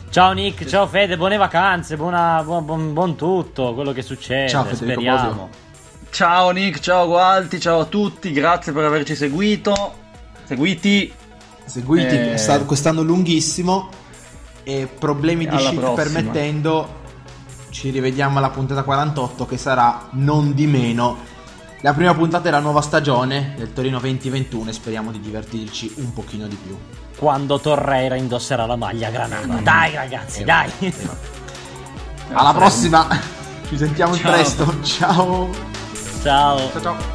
Ciao 0.10 0.32
Nick, 0.32 0.66
ciao 0.66 0.88
Fede, 0.88 1.18
buone 1.18 1.36
vacanze, 1.36 1.98
buona, 1.98 2.42
buon, 2.44 2.64
buon, 2.64 2.94
buon, 2.94 3.16
tutto 3.16 3.74
quello 3.74 3.92
che 3.92 4.02
succede. 4.02 4.48
Ciao 4.48 4.64
Federico 4.64 5.02
speriamo. 5.02 5.30
Bosio. 5.32 5.50
Ciao 6.10 6.50
Nick, 6.52 6.80
ciao 6.80 7.08
Gualti, 7.08 7.60
ciao 7.60 7.82
a 7.82 7.86
tutti, 7.86 8.32
grazie 8.32 8.72
per 8.72 8.86
averci 8.86 9.16
seguito. 9.16 9.94
Seguiti. 10.46 11.14
Seguiti, 11.66 12.16
eh... 12.16 12.38
sta, 12.38 12.64
quest'anno 12.64 13.02
lunghissimo 13.02 13.90
e 14.64 14.88
problemi 14.88 15.48
di 15.48 15.58
shit 15.60 15.94
permettendo 15.94 17.04
ci 17.70 17.90
rivediamo 17.90 18.38
alla 18.38 18.52
puntata 18.52 18.84
48 18.84 19.46
che 19.46 19.58
sarà 19.58 20.08
non 20.12 20.54
di 20.54 20.66
meno 20.66 21.18
la 21.82 21.94
prima 21.94 22.14
puntata 22.14 22.44
della 22.44 22.60
nuova 22.60 22.82
stagione 22.82 23.54
del 23.58 23.74
Torino 23.74 24.00
2021 24.00 24.70
e 24.70 24.74
speriamo 24.74 25.12
di 25.12 25.20
divertirci 25.20 25.94
un 25.98 26.14
pochino 26.14 26.48
di 26.48 26.56
più 26.56 26.78
quando 27.18 27.60
Torreira 27.60 28.16
indosserà 28.16 28.66
la 28.66 28.76
maglia 28.76 29.10
granata. 29.10 29.48
Mm. 29.48 29.64
Dai 29.64 29.96
ragazzi, 29.96 30.42
eh, 30.42 30.46
dai. 30.46 30.72
Eh, 30.80 30.94
Alla 32.34 32.54
prossima. 32.54 33.08
Ci 33.68 33.78
sentiamo 33.78 34.16
ciao. 34.16 34.32
presto. 34.32 34.84
Ciao. 34.84 35.50
Ciao. 36.22 36.58
Ciao 36.72 36.82
ciao. 36.82 37.15